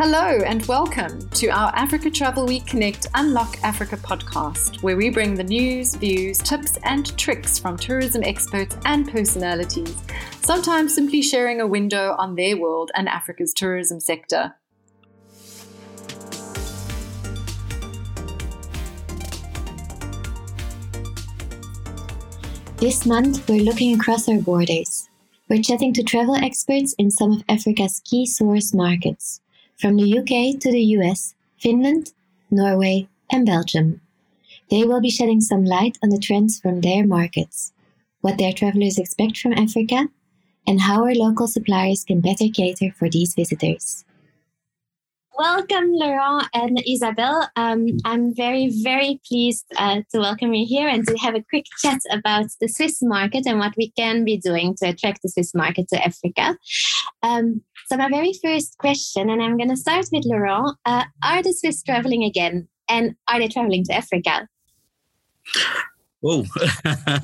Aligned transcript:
Hello 0.00 0.38
and 0.46 0.64
welcome 0.66 1.28
to 1.30 1.48
our 1.48 1.74
Africa 1.74 2.08
Travel 2.08 2.46
Week 2.46 2.64
Connect 2.64 3.08
Unlock 3.14 3.58
Africa 3.64 3.96
podcast, 3.96 4.80
where 4.80 4.96
we 4.96 5.10
bring 5.10 5.34
the 5.34 5.42
news, 5.42 5.96
views, 5.96 6.38
tips, 6.38 6.78
and 6.84 7.18
tricks 7.18 7.58
from 7.58 7.76
tourism 7.76 8.22
experts 8.22 8.76
and 8.84 9.10
personalities, 9.10 9.96
sometimes 10.40 10.94
simply 10.94 11.20
sharing 11.20 11.60
a 11.60 11.66
window 11.66 12.14
on 12.16 12.36
their 12.36 12.56
world 12.56 12.92
and 12.94 13.08
Africa's 13.08 13.52
tourism 13.52 13.98
sector. 13.98 14.54
This 22.76 23.04
month, 23.04 23.48
we're 23.48 23.64
looking 23.64 23.96
across 23.96 24.28
our 24.28 24.38
borders. 24.38 25.08
We're 25.48 25.60
chatting 25.60 25.92
to 25.94 26.04
travel 26.04 26.36
experts 26.36 26.94
in 26.98 27.10
some 27.10 27.32
of 27.32 27.42
Africa's 27.48 28.00
key 28.04 28.26
source 28.26 28.72
markets 28.72 29.40
from 29.78 29.96
the 29.96 30.18
UK 30.18 30.60
to 30.60 30.72
the 30.72 30.82
US, 30.98 31.34
Finland, 31.58 32.12
Norway, 32.50 33.08
and 33.30 33.46
Belgium. 33.46 34.00
They 34.70 34.84
will 34.84 35.00
be 35.00 35.10
shedding 35.10 35.40
some 35.40 35.64
light 35.64 35.96
on 36.02 36.10
the 36.10 36.18
trends 36.18 36.58
from 36.58 36.80
their 36.80 37.06
markets, 37.06 37.72
what 38.20 38.38
their 38.38 38.52
travelers 38.52 38.98
expect 38.98 39.38
from 39.38 39.52
Africa, 39.52 40.08
and 40.66 40.80
how 40.80 41.04
our 41.04 41.14
local 41.14 41.46
suppliers 41.46 42.04
can 42.04 42.20
better 42.20 42.48
cater 42.52 42.90
for 42.90 43.08
these 43.08 43.34
visitors. 43.34 44.04
Welcome, 45.38 45.92
Laurent 45.92 46.48
and 46.52 46.82
Isabelle. 46.84 47.48
Um, 47.54 47.86
I'm 48.04 48.34
very, 48.34 48.70
very 48.82 49.20
pleased 49.24 49.66
uh, 49.76 50.00
to 50.10 50.18
welcome 50.18 50.52
you 50.52 50.66
here 50.66 50.88
and 50.88 51.06
to 51.06 51.16
have 51.18 51.36
a 51.36 51.44
quick 51.48 51.64
chat 51.80 52.00
about 52.10 52.46
the 52.60 52.66
Swiss 52.66 52.98
market 53.02 53.46
and 53.46 53.60
what 53.60 53.74
we 53.76 53.92
can 53.92 54.24
be 54.24 54.36
doing 54.36 54.74
to 54.78 54.88
attract 54.88 55.22
the 55.22 55.28
Swiss 55.28 55.54
market 55.54 55.86
to 55.90 56.04
Africa. 56.04 56.58
Um, 57.22 57.62
so, 57.88 57.96
my 57.96 58.08
very 58.10 58.34
first 58.44 58.76
question, 58.76 59.30
and 59.30 59.42
I'm 59.42 59.56
going 59.56 59.70
to 59.70 59.76
start 59.76 60.06
with 60.12 60.26
Laurent 60.26 60.76
uh, 60.84 61.04
Are 61.24 61.42
the 61.42 61.54
Swiss 61.54 61.82
traveling 61.82 62.22
again? 62.22 62.68
And 62.90 63.16
are 63.28 63.38
they 63.38 63.48
traveling 63.48 63.84
to 63.84 63.94
Africa? 63.94 64.46
Oh, 66.24 66.44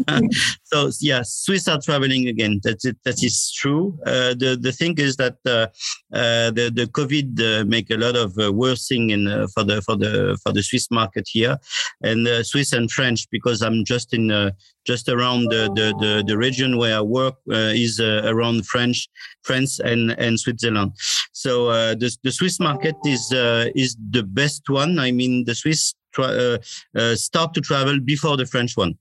so 0.64 0.90
yeah, 1.00 1.22
Swiss 1.24 1.66
are 1.66 1.80
traveling 1.80 2.28
again. 2.28 2.60
That's 2.62 2.84
it. 2.84 2.96
That 3.04 3.24
is 3.24 3.52
true. 3.52 3.98
Uh, 4.06 4.34
the 4.34 4.56
the 4.60 4.70
thing 4.70 4.94
is 4.98 5.16
that 5.16 5.36
uh, 5.46 5.66
uh, 6.14 6.52
the 6.52 6.70
the 6.72 6.86
COVID 6.86 7.40
uh, 7.40 7.64
make 7.64 7.90
a 7.90 7.96
lot 7.96 8.14
of 8.14 8.38
uh, 8.38 8.52
worse 8.52 8.86
thing 8.86 9.10
in 9.10 9.26
uh, 9.26 9.48
for 9.52 9.64
the 9.64 9.82
for 9.82 9.96
the 9.96 10.38
for 10.44 10.52
the 10.52 10.62
Swiss 10.62 10.92
market 10.92 11.26
here, 11.28 11.58
and 12.04 12.28
Swiss 12.46 12.72
and 12.72 12.88
French 12.88 13.28
because 13.32 13.62
I'm 13.62 13.84
just 13.84 14.14
in 14.14 14.52
just 14.86 15.08
around 15.08 15.50
the, 15.50 15.72
the 15.74 15.92
the, 15.98 16.24
the 16.24 16.38
region 16.38 16.76
where 16.78 16.96
I 16.96 17.00
work 17.00 17.34
is 17.48 17.98
around 17.98 18.64
French 18.66 19.08
France 19.42 19.80
and 19.80 20.12
and 20.20 20.38
Switzerland. 20.38 20.92
So 21.32 21.66
the 21.96 22.16
the 22.22 22.30
Swiss 22.30 22.60
market 22.60 22.94
is 23.04 23.32
is 23.74 23.96
the 24.10 24.22
best 24.22 24.68
one. 24.68 25.00
I 25.00 25.10
mean 25.10 25.46
the 25.46 25.56
Swiss 25.56 25.94
uh, 26.18 26.58
uh, 26.96 27.14
start 27.14 27.54
to 27.54 27.60
travel 27.60 28.00
before 28.00 28.36
the 28.36 28.46
French 28.46 28.76
one 28.76 28.96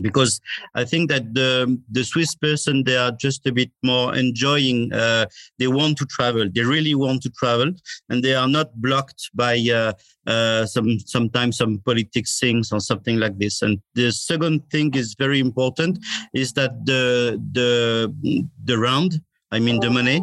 because 0.00 0.40
I 0.74 0.84
think 0.84 1.10
that 1.10 1.34
the 1.34 1.80
the 1.90 2.04
Swiss 2.04 2.34
person 2.34 2.84
they 2.84 2.96
are 2.96 3.12
just 3.12 3.46
a 3.46 3.52
bit 3.52 3.70
more 3.82 4.14
enjoying. 4.14 4.92
Uh, 4.92 5.26
they 5.58 5.66
want 5.66 5.98
to 5.98 6.06
travel. 6.06 6.48
They 6.52 6.62
really 6.62 6.94
want 6.94 7.22
to 7.22 7.30
travel, 7.30 7.72
and 8.08 8.22
they 8.22 8.34
are 8.34 8.48
not 8.48 8.74
blocked 8.80 9.30
by 9.34 9.58
uh, 9.72 9.92
uh, 10.26 10.66
some 10.66 10.98
sometimes 11.00 11.58
some 11.58 11.78
politics 11.84 12.38
things 12.38 12.72
or 12.72 12.80
something 12.80 13.18
like 13.18 13.38
this. 13.38 13.62
And 13.62 13.80
the 13.94 14.10
second 14.10 14.68
thing 14.70 14.94
is 14.94 15.14
very 15.18 15.40
important 15.40 15.98
is 16.34 16.52
that 16.54 16.84
the 16.86 17.40
the 17.52 18.42
the 18.64 18.78
rand 18.78 19.20
I 19.54 19.60
mean 19.60 19.78
the 19.78 19.90
money, 19.90 20.20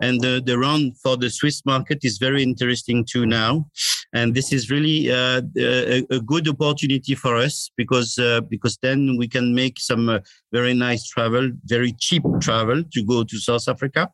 and 0.00 0.20
the, 0.20 0.42
the 0.44 0.58
rand 0.58 0.98
for 0.98 1.16
the 1.16 1.30
Swiss 1.30 1.64
market 1.64 1.98
is 2.02 2.18
very 2.18 2.42
interesting 2.42 3.04
too 3.04 3.26
now, 3.26 3.70
and 4.12 4.34
this 4.34 4.52
is 4.52 4.70
really 4.70 5.10
uh, 5.10 5.40
a, 5.56 6.04
a, 6.10 6.20
good 6.20 6.46
opportunity 6.48 7.14
for 7.14 7.36
us 7.36 7.70
because 7.76 8.18
uh, 8.18 8.40
because 8.42 8.78
then 8.82 9.16
we 9.16 9.26
can 9.26 9.54
make 9.54 9.80
some 9.80 10.08
uh, 10.08 10.18
very 10.52 10.74
nice 10.74 11.06
travel, 11.08 11.50
very 11.64 11.92
cheap 11.98 12.22
travel 12.40 12.82
to 12.92 13.04
go 13.04 13.24
to 13.24 13.38
South 13.38 13.66
Africa, 13.68 14.10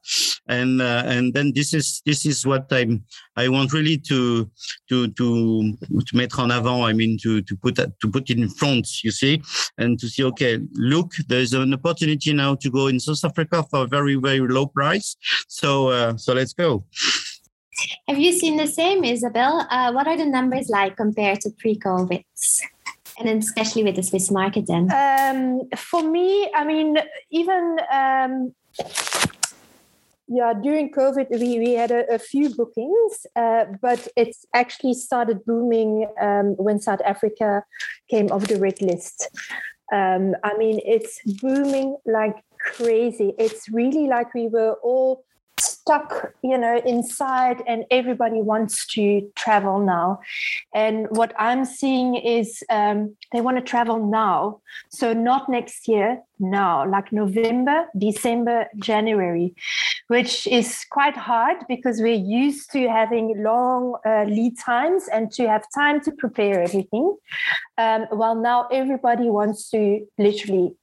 and 0.48 0.81
uh, 0.81 1.03
and 1.06 1.34
then 1.34 1.53
this 1.54 1.75
is 1.75 2.00
this 2.06 2.25
is 2.25 2.47
what 2.47 2.66
I'm 2.70 3.04
I 3.36 3.48
want 3.48 3.72
really 3.72 3.98
to 4.09 4.48
to 4.88 5.09
to 5.09 5.76
to 5.81 6.16
mettre 6.16 6.42
en 6.42 6.50
avant. 6.50 6.84
I 6.84 6.92
mean 6.92 7.19
to 7.22 7.42
to 7.42 7.56
put 7.56 7.76
to 7.76 8.10
put 8.10 8.30
in 8.30 8.48
front, 8.48 9.03
you 9.03 9.10
see, 9.10 9.42
and 9.78 9.98
to 9.98 10.09
see 10.09 10.25
okay, 10.25 10.60
look, 10.75 11.12
there's 11.28 11.53
an 11.54 11.75
opportunity 11.75 12.32
now 12.32 12.54
to 12.56 12.70
go 12.70 12.86
in 12.86 13.00
South 13.00 13.25
Africa 13.25 13.65
for 13.69 13.82
a 13.82 13.86
very 13.86 14.15
very 14.15 14.41
low 14.41 14.66
price. 14.66 15.16
So 15.48 15.88
uh, 15.88 16.16
so 16.16 16.34
let's 16.34 16.53
go. 16.53 16.84
Have 18.09 18.19
you 18.19 18.33
seen 18.33 18.56
the 18.56 18.66
same, 18.66 19.05
Isabel? 19.05 19.66
Uh, 19.71 19.93
what 19.93 20.06
are 20.06 20.16
the 20.16 20.27
numbers 20.27 20.69
like 20.69 20.97
compared 20.97 21.41
to 21.43 21.50
pre-COVID? 21.50 22.25
And 23.19 23.28
then 23.28 23.39
especially 23.39 23.84
with 23.84 23.97
the 23.97 24.03
Swiss 24.03 24.31
market 24.31 24.66
then? 24.66 24.91
Um, 24.93 25.69
for 25.77 26.03
me, 26.03 26.50
I 26.55 26.65
mean, 26.65 26.99
even 27.31 27.78
um, 27.93 28.55
yeah, 30.28 30.53
during 30.53 30.93
COVID, 30.93 31.31
we, 31.31 31.59
we 31.59 31.72
had 31.72 31.91
a, 31.91 32.15
a 32.15 32.19
few 32.19 32.55
bookings, 32.55 33.27
uh, 33.34 33.65
but 33.81 34.06
it's 34.15 34.45
actually 34.55 34.95
started 34.95 35.45
booming 35.45 36.06
um, 36.21 36.55
when 36.59 36.81
South 36.81 37.00
Africa 37.05 37.65
came 38.09 38.31
off 38.31 38.47
the 38.47 38.60
red 38.60 38.81
list. 38.83 39.31
Um, 39.91 40.37
I 40.45 40.56
mean, 40.59 40.81
it's 40.84 41.19
booming 41.41 41.97
like 42.05 42.37
crazy. 42.60 43.33
It's 43.39 43.71
really 43.71 44.06
like 44.06 44.34
we 44.34 44.49
were 44.49 44.75
all 44.83 45.25
stuck, 45.88 46.34
you 46.43 46.59
know, 46.59 46.76
inside 46.84 47.62
and 47.66 47.87
everybody 47.91 48.43
wants 48.43 48.87
to 48.94 49.22
travel 49.37 49.78
now. 49.81 50.21
And 50.75 51.06
what 51.10 51.32
I'm 51.38 51.65
seeing 51.65 52.15
is 52.15 52.62
um, 52.69 53.16
they 53.32 53.41
want 53.41 53.56
to 53.56 53.62
travel 53.62 53.98
now. 54.06 54.60
So 54.91 55.15
not 55.15 55.48
next 55.48 55.88
year, 55.88 56.22
now, 56.41 56.88
like 56.88 57.10
November, 57.10 57.87
December, 57.97 58.66
January, 58.77 59.54
which 60.09 60.47
is 60.47 60.84
quite 60.91 61.16
hard 61.16 61.56
because 61.69 62.00
we're 62.00 62.25
used 62.43 62.71
to 62.72 62.88
having 62.88 63.43
long 63.43 63.97
uh, 64.06 64.25
lead 64.25 64.59
times 64.59 65.09
and 65.12 65.32
to 65.32 65.48
have 65.48 65.65
time 65.75 66.00
to 66.03 66.12
prepare 66.12 66.62
everything. 66.62 67.16
Um, 67.77 68.03
while 68.10 68.37
now 68.37 68.69
everybody 68.71 69.31
wants 69.31 69.71
to 69.71 70.06
literally 70.19 70.77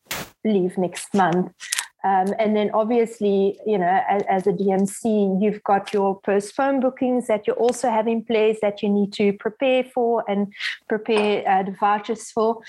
leave 0.44 0.78
next 0.78 1.14
month. 1.14 1.52
Um, 2.06 2.36
and 2.38 2.56
then 2.56 2.70
obviously, 2.72 3.60
you 3.66 3.80
know, 3.80 4.00
as, 4.08 4.22
as, 4.30 4.46
a 4.46 4.52
DMC, 4.52 5.42
you've 5.42 5.64
got 5.64 5.92
your 5.92 6.22
post 6.22 6.54
phone 6.54 6.80
bookings 6.80 7.26
that 7.26 7.48
you 7.48 7.54
also 7.54 7.90
have 7.90 8.08
in 8.08 8.24
place 8.24 8.60
that 8.62 8.84
you 8.84 8.90
need 8.90 9.12
to 9.14 9.34
prepare 9.34 9.84
for 9.84 10.24
and 10.30 10.54
prepare 10.88 11.44
uh, 11.50 11.64
the 11.64 11.72
vouchers 11.72 12.30
for. 12.30 12.62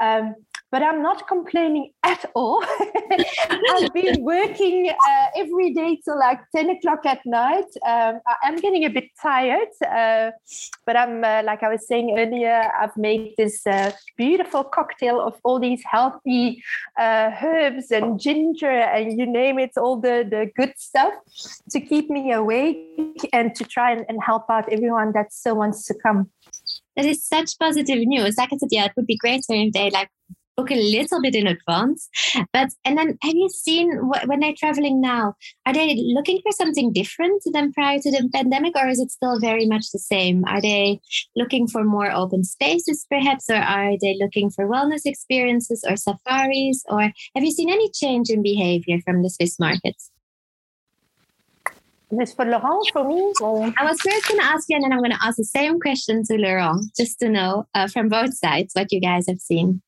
Um, 0.00 0.36
but 0.74 0.82
I'm 0.82 1.02
not 1.02 1.28
complaining 1.28 1.92
at 2.02 2.24
all. 2.34 2.60
I've 3.70 3.92
been 3.92 4.24
working 4.24 4.90
uh, 4.90 5.26
every 5.36 5.72
day 5.72 6.00
till 6.04 6.18
like 6.18 6.40
10 6.50 6.68
o'clock 6.70 7.06
at 7.06 7.24
night. 7.24 7.70
Um, 7.86 8.18
I 8.26 8.48
am 8.48 8.56
getting 8.56 8.84
a 8.84 8.90
bit 8.90 9.04
tired, 9.22 9.68
uh, 9.88 10.32
but 10.84 10.96
I'm, 10.96 11.22
uh, 11.22 11.42
like 11.44 11.62
I 11.62 11.68
was 11.68 11.86
saying 11.86 12.18
earlier, 12.18 12.72
I've 12.76 12.96
made 12.96 13.34
this 13.38 13.64
uh, 13.68 13.92
beautiful 14.16 14.64
cocktail 14.64 15.20
of 15.20 15.34
all 15.44 15.60
these 15.60 15.80
healthy 15.84 16.60
uh, 16.98 17.30
herbs 17.40 17.92
and 17.92 18.18
ginger 18.18 18.66
and 18.66 19.16
you 19.16 19.26
name 19.26 19.60
it, 19.60 19.70
all 19.76 20.00
the, 20.00 20.26
the 20.28 20.50
good 20.56 20.74
stuff 20.76 21.14
to 21.70 21.80
keep 21.80 22.10
me 22.10 22.32
awake 22.32 23.28
and 23.32 23.54
to 23.54 23.62
try 23.62 23.92
and, 23.92 24.04
and 24.08 24.20
help 24.20 24.50
out 24.50 24.68
everyone 24.72 25.12
that 25.12 25.32
still 25.32 25.54
wants 25.54 25.86
to 25.86 25.94
come. 26.02 26.32
That 26.96 27.04
is 27.04 27.24
such 27.24 27.58
positive 27.60 28.04
news. 28.06 28.36
Like 28.36 28.52
I 28.52 28.56
said, 28.56 28.70
yeah, 28.72 28.86
it 28.86 28.92
would 28.96 29.06
be 29.06 29.16
great 29.16 29.44
if 29.48 29.72
they 29.72 29.90
like 29.90 30.08
book 30.56 30.70
a 30.70 30.74
little 30.74 31.20
bit 31.20 31.34
in 31.34 31.46
advance. 31.46 32.08
But 32.52 32.70
and 32.84 32.96
then 32.96 33.18
have 33.22 33.34
you 33.34 33.48
seen 33.48 33.90
when 34.26 34.40
they're 34.40 34.54
traveling 34.56 35.00
now? 35.00 35.34
Are 35.66 35.72
they 35.72 35.96
looking 36.14 36.40
for 36.42 36.52
something 36.52 36.92
different 36.92 37.42
than 37.52 37.72
prior 37.72 37.98
to 37.98 38.10
the 38.10 38.28
pandemic, 38.32 38.74
or 38.76 38.88
is 38.88 39.00
it 39.00 39.10
still 39.10 39.38
very 39.40 39.66
much 39.66 39.90
the 39.92 39.98
same? 39.98 40.44
Are 40.46 40.60
they 40.60 41.00
looking 41.36 41.66
for 41.66 41.84
more 41.84 42.10
open 42.10 42.44
spaces, 42.44 43.06
perhaps, 43.10 43.46
or 43.50 43.56
are 43.56 43.92
they 44.00 44.16
looking 44.20 44.50
for 44.50 44.68
wellness 44.68 45.02
experiences 45.04 45.84
or 45.88 45.96
safaris? 45.96 46.82
Or 46.88 47.02
have 47.02 47.44
you 47.44 47.50
seen 47.50 47.70
any 47.70 47.90
change 47.90 48.30
in 48.30 48.42
behavior 48.42 48.98
from 49.04 49.22
the 49.22 49.30
Swiss 49.30 49.58
markets? 49.58 50.10
This 52.10 52.32
for 52.32 52.44
Laurent, 52.44 52.88
for 52.92 53.08
me? 53.08 53.32
Or? 53.40 53.72
I 53.76 53.84
was 53.84 54.00
first 54.00 54.28
going 54.28 54.40
to 54.40 54.46
ask 54.46 54.66
you, 54.68 54.76
and 54.76 54.84
then 54.84 54.92
I'm 54.92 55.00
going 55.00 55.10
to 55.10 55.24
ask 55.24 55.36
the 55.36 55.44
same 55.44 55.80
question 55.80 56.22
to 56.30 56.36
Laurent, 56.36 56.84
just 56.96 57.18
to 57.20 57.28
know 57.28 57.66
uh, 57.74 57.88
from 57.88 58.08
both 58.08 58.36
sides 58.36 58.72
what 58.74 58.92
you 58.92 59.00
guys 59.00 59.26
have 59.26 59.40
seen. 59.40 59.82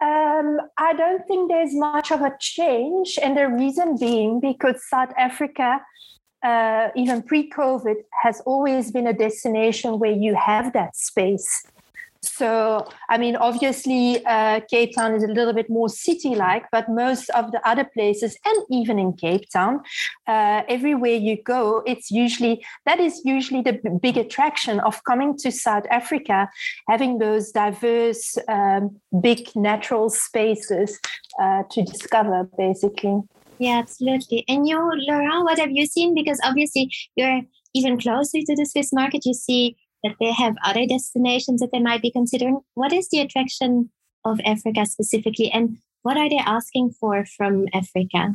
Um, 0.00 0.58
I 0.78 0.92
don't 0.92 1.26
think 1.26 1.50
there's 1.50 1.74
much 1.74 2.12
of 2.12 2.20
a 2.20 2.32
change, 2.38 3.18
and 3.20 3.36
the 3.36 3.48
reason 3.48 3.96
being 3.98 4.38
because 4.40 4.88
South 4.88 5.12
Africa, 5.18 5.80
uh, 6.44 6.88
even 6.94 7.22
pre-COVID, 7.22 7.96
has 8.22 8.40
always 8.46 8.92
been 8.92 9.08
a 9.08 9.12
destination 9.12 9.98
where 9.98 10.12
you 10.12 10.36
have 10.36 10.72
that 10.72 10.94
space. 10.94 11.64
So, 12.38 12.88
I 13.08 13.18
mean, 13.18 13.34
obviously, 13.34 14.24
uh, 14.24 14.60
Cape 14.70 14.94
Town 14.94 15.12
is 15.14 15.24
a 15.24 15.26
little 15.26 15.52
bit 15.52 15.68
more 15.68 15.88
city 15.88 16.36
like, 16.36 16.64
but 16.70 16.88
most 16.88 17.30
of 17.30 17.50
the 17.50 17.60
other 17.68 17.84
places, 17.84 18.38
and 18.44 18.56
even 18.70 18.98
in 18.98 19.12
Cape 19.14 19.50
Town, 19.50 19.80
uh, 20.28 20.62
everywhere 20.68 21.16
you 21.16 21.42
go, 21.42 21.82
it's 21.84 22.12
usually 22.12 22.64
that 22.86 23.00
is 23.00 23.20
usually 23.24 23.62
the 23.62 23.72
b- 23.72 23.90
big 24.00 24.16
attraction 24.16 24.78
of 24.80 25.02
coming 25.02 25.36
to 25.38 25.50
South 25.50 25.84
Africa, 25.90 26.48
having 26.88 27.18
those 27.18 27.50
diverse, 27.50 28.38
um, 28.48 29.00
big 29.20 29.40
natural 29.56 30.08
spaces 30.08 31.00
uh, 31.42 31.64
to 31.72 31.82
discover, 31.82 32.48
basically. 32.56 33.20
Yeah, 33.58 33.78
absolutely. 33.78 34.44
And 34.46 34.68
you, 34.68 34.78
Laurent, 35.08 35.42
what 35.42 35.58
have 35.58 35.72
you 35.72 35.86
seen? 35.86 36.14
Because 36.14 36.38
obviously, 36.44 36.92
you're 37.16 37.40
even 37.74 37.98
closer 37.98 38.38
to 38.38 38.54
the 38.54 38.64
Swiss 38.64 38.92
market. 38.92 39.26
You 39.26 39.34
see 39.34 39.76
that 40.04 40.16
they 40.20 40.32
have 40.32 40.56
other 40.64 40.86
destinations 40.86 41.60
that 41.60 41.70
they 41.72 41.80
might 41.80 42.02
be 42.02 42.10
considering. 42.10 42.60
What 42.74 42.92
is 42.92 43.08
the 43.08 43.20
attraction 43.20 43.90
of 44.24 44.40
Africa 44.44 44.86
specifically, 44.86 45.50
and 45.50 45.78
what 46.02 46.16
are 46.16 46.28
they 46.28 46.38
asking 46.38 46.90
for 46.92 47.24
from 47.36 47.66
Africa? 47.72 48.32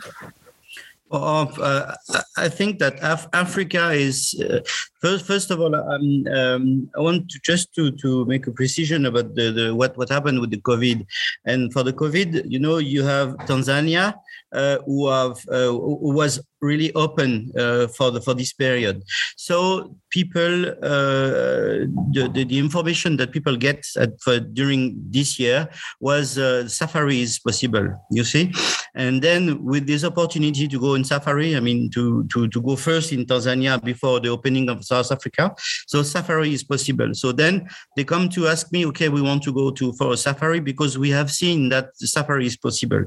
Of, 1.14 1.60
uh, 1.60 1.94
I 2.38 2.50
think 2.50 2.80
that 2.80 2.98
Af- 3.04 3.30
Africa 3.34 3.92
is 3.92 4.34
uh, 4.42 4.62
first. 5.00 5.28
First 5.28 5.52
of 5.52 5.62
all, 5.62 5.76
um, 5.76 6.26
um, 6.34 6.90
I 6.98 7.02
want 7.02 7.30
to 7.30 7.40
just 7.46 7.70
to, 7.76 7.92
to 8.02 8.26
make 8.26 8.48
a 8.48 8.52
precision 8.52 9.06
about 9.06 9.36
the, 9.36 9.52
the 9.52 9.76
what 9.76 9.96
what 9.96 10.10
happened 10.10 10.42
with 10.42 10.50
the 10.50 10.58
COVID. 10.58 11.06
And 11.46 11.72
for 11.72 11.84
the 11.84 11.94
COVID, 11.94 12.50
you 12.50 12.58
know, 12.58 12.80
you 12.80 13.04
have 13.04 13.38
Tanzania, 13.46 14.16
uh, 14.54 14.80
who 14.88 15.08
have 15.08 15.38
uh, 15.50 15.70
who 15.70 16.14
was 16.18 16.42
really 16.62 16.92
open 16.96 17.52
uh, 17.60 17.88
for 17.90 18.10
the 18.10 18.20
for 18.20 18.34
this 18.34 18.54
period. 18.54 19.04
So 19.38 19.96
people, 20.10 20.70
uh, 20.82 21.86
the, 22.16 22.32
the, 22.34 22.44
the 22.46 22.58
information 22.58 23.18
that 23.18 23.32
people 23.32 23.56
get 23.58 23.86
at, 23.98 24.20
for, 24.22 24.40
during 24.40 24.96
this 25.12 25.38
year 25.38 25.70
was 26.00 26.40
safari 26.74 27.22
is 27.22 27.38
possible. 27.38 27.88
You 28.10 28.24
see, 28.24 28.52
and 28.96 29.22
then 29.22 29.64
with 29.64 29.88
this 29.88 30.04
opportunity 30.04 30.68
to 30.68 30.80
go 30.80 30.94
in 30.96 31.04
safari, 31.04 31.56
I 31.56 31.60
mean 31.60 31.90
to 31.92 32.26
to 32.26 32.48
to 32.48 32.62
go 32.62 32.76
first 32.76 33.12
in 33.12 33.26
Tanzania 33.26 33.84
before 33.84 34.20
the 34.20 34.30
opening 34.30 34.70
of 34.70 34.86
South 34.86 35.12
Africa. 35.12 35.56
So 35.88 36.04
safari 36.04 36.54
is 36.54 36.64
possible. 36.64 37.14
So 37.14 37.32
then 37.32 37.68
they 37.96 38.04
come 38.04 38.30
to 38.30 38.48
ask 38.48 38.72
me, 38.72 38.86
okay, 38.88 39.10
we 39.10 39.22
want 39.22 39.44
to 39.44 39.54
go 39.54 39.72
to 39.72 39.94
for 39.94 40.14
a 40.14 40.18
safari 40.18 40.60
because 40.60 40.98
we 40.98 41.10
have 41.10 41.32
seen 41.32 41.70
that 41.70 41.96
safari 41.96 42.46
is 42.46 42.58
possible, 42.58 43.06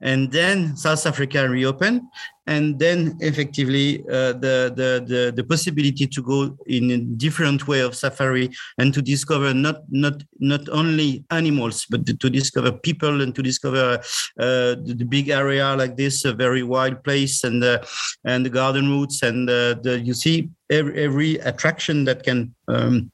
and 0.00 0.32
then 0.32 0.76
South 0.76 1.06
Africa 1.06 1.48
reopened, 1.48 2.02
and 2.46 2.78
then 2.78 3.16
effectively 3.20 4.00
uh, 4.10 4.32
the, 4.32 4.72
the, 4.74 5.04
the 5.06 5.32
the 5.34 5.44
possibility 5.44 6.06
to 6.06 6.22
go 6.22 6.56
in 6.66 6.90
a 6.90 6.98
different 6.98 7.68
way 7.68 7.80
of 7.80 7.94
safari 7.94 8.50
and 8.78 8.92
to 8.92 9.00
discover 9.00 9.54
not 9.54 9.82
not 9.90 10.22
not 10.40 10.68
only 10.70 11.24
animals 11.30 11.86
but 11.88 12.04
to 12.06 12.30
discover 12.30 12.72
people 12.72 13.22
and 13.22 13.34
to 13.34 13.42
discover 13.42 13.98
uh, 14.40 14.74
the, 14.84 15.06
big 15.08 15.28
area 15.28 15.76
like 15.76 15.96
this 15.96 16.24
a 16.24 16.32
very 16.32 16.62
wild 16.62 17.02
place 17.04 17.44
and 17.44 17.62
uh, 17.62 17.78
and 18.24 18.44
the 18.46 18.50
garden 18.50 18.90
routes 18.90 19.22
and 19.22 19.48
uh, 19.48 19.74
the 19.82 20.00
you 20.02 20.14
see 20.14 20.48
every, 20.70 21.04
every 21.04 21.34
attraction 21.36 22.04
that 22.04 22.22
can 22.22 22.54
um, 22.68 23.10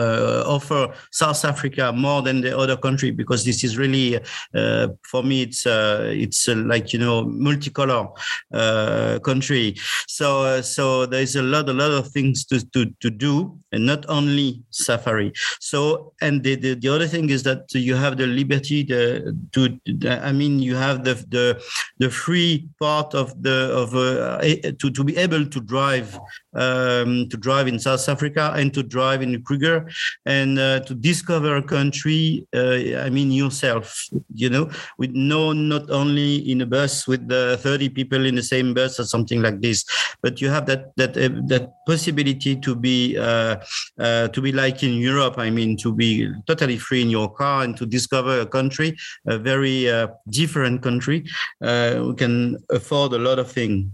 offer 0.00 0.92
South 1.10 1.44
Africa 1.44 1.92
more 1.92 2.22
than 2.22 2.40
the 2.40 2.56
other 2.56 2.76
country 2.76 3.10
because 3.10 3.44
this 3.44 3.64
is 3.64 3.78
really 3.78 4.20
uh, 4.54 4.88
for 5.02 5.22
me 5.22 5.42
it's 5.42 5.66
uh, 5.66 6.10
it's 6.12 6.48
uh, 6.48 6.54
like 6.56 6.92
you 6.92 6.98
know 6.98 7.24
multicolor 7.24 8.10
uh, 8.52 9.18
country. 9.20 9.74
So 10.06 10.42
uh, 10.42 10.62
so 10.62 11.06
there's 11.06 11.36
a 11.36 11.42
lot 11.42 11.68
a 11.68 11.72
lot 11.72 11.92
of 11.92 12.08
things 12.08 12.44
to 12.46 12.64
to, 12.72 12.86
to 13.00 13.10
do 13.10 13.58
and 13.72 13.86
not 13.86 14.04
only 14.08 14.62
safari. 14.70 15.32
So 15.60 16.12
and 16.20 16.42
the, 16.42 16.54
the, 16.56 16.74
the 16.74 16.88
other 16.88 17.06
thing 17.06 17.30
is 17.30 17.42
that 17.44 17.72
you 17.72 17.94
have 17.94 18.16
the 18.16 18.26
liberty 18.26 18.84
to, 18.84 19.34
to 19.52 19.78
I 20.08 20.32
mean 20.32 20.60
you 20.60 20.76
have 20.76 21.04
the 21.04 21.14
the 21.28 21.62
the 21.98 22.10
free 22.10 22.68
part 22.80 23.14
of 23.14 23.42
the 23.42 23.72
of 23.74 23.90
to 23.92 24.90
to 24.90 25.04
be 25.04 25.16
able 25.16 25.46
to 25.46 25.60
drive 25.60 26.18
um, 26.54 27.28
to 27.28 27.36
drive 27.36 27.68
in 27.68 27.78
South 27.78 28.08
Africa 28.08 28.52
and 28.56 28.72
to 28.74 28.82
drive 28.82 29.22
in 29.22 29.42
Kruger 29.42 29.88
and 30.26 30.58
uh, 30.58 30.80
to 30.80 30.94
discover 30.94 31.56
a 31.56 31.62
country. 31.62 32.46
Uh, 32.54 33.00
I 33.04 33.10
mean, 33.10 33.30
yourself, 33.30 34.06
you 34.34 34.50
know, 34.50 34.70
with 34.98 35.10
no, 35.12 35.52
not 35.52 35.90
only 35.90 36.36
in 36.50 36.60
a 36.60 36.66
bus 36.66 37.06
with 37.06 37.28
the 37.28 37.58
30 37.62 37.88
people 37.90 38.24
in 38.26 38.34
the 38.34 38.42
same 38.42 38.74
bus 38.74 39.00
or 39.00 39.04
something 39.04 39.42
like 39.42 39.60
this, 39.60 39.84
but 40.22 40.40
you 40.40 40.48
have 40.48 40.66
that 40.66 40.96
that 40.96 41.16
uh, 41.16 41.28
that 41.46 41.72
possibility 41.86 42.56
to 42.56 42.74
be 42.74 43.16
uh, 43.18 43.56
uh, 43.98 44.28
to 44.28 44.40
be 44.40 44.52
like 44.52 44.82
in 44.82 44.94
Europe. 44.94 45.38
I 45.38 45.50
mean, 45.50 45.76
to 45.78 45.92
be 45.92 46.28
totally 46.46 46.78
free 46.78 47.02
in 47.02 47.10
your 47.10 47.30
car 47.32 47.64
and 47.64 47.76
to 47.76 47.86
discover 47.86 48.40
a 48.40 48.46
country, 48.46 48.96
a 49.26 49.38
very 49.38 49.90
uh, 49.90 50.08
different 50.30 50.82
country. 50.82 51.24
we 51.60 52.14
can 52.16 52.58
afford 52.70 53.12
a 53.12 53.18
lot 53.18 53.38
of 53.38 53.50
things. 53.50 53.86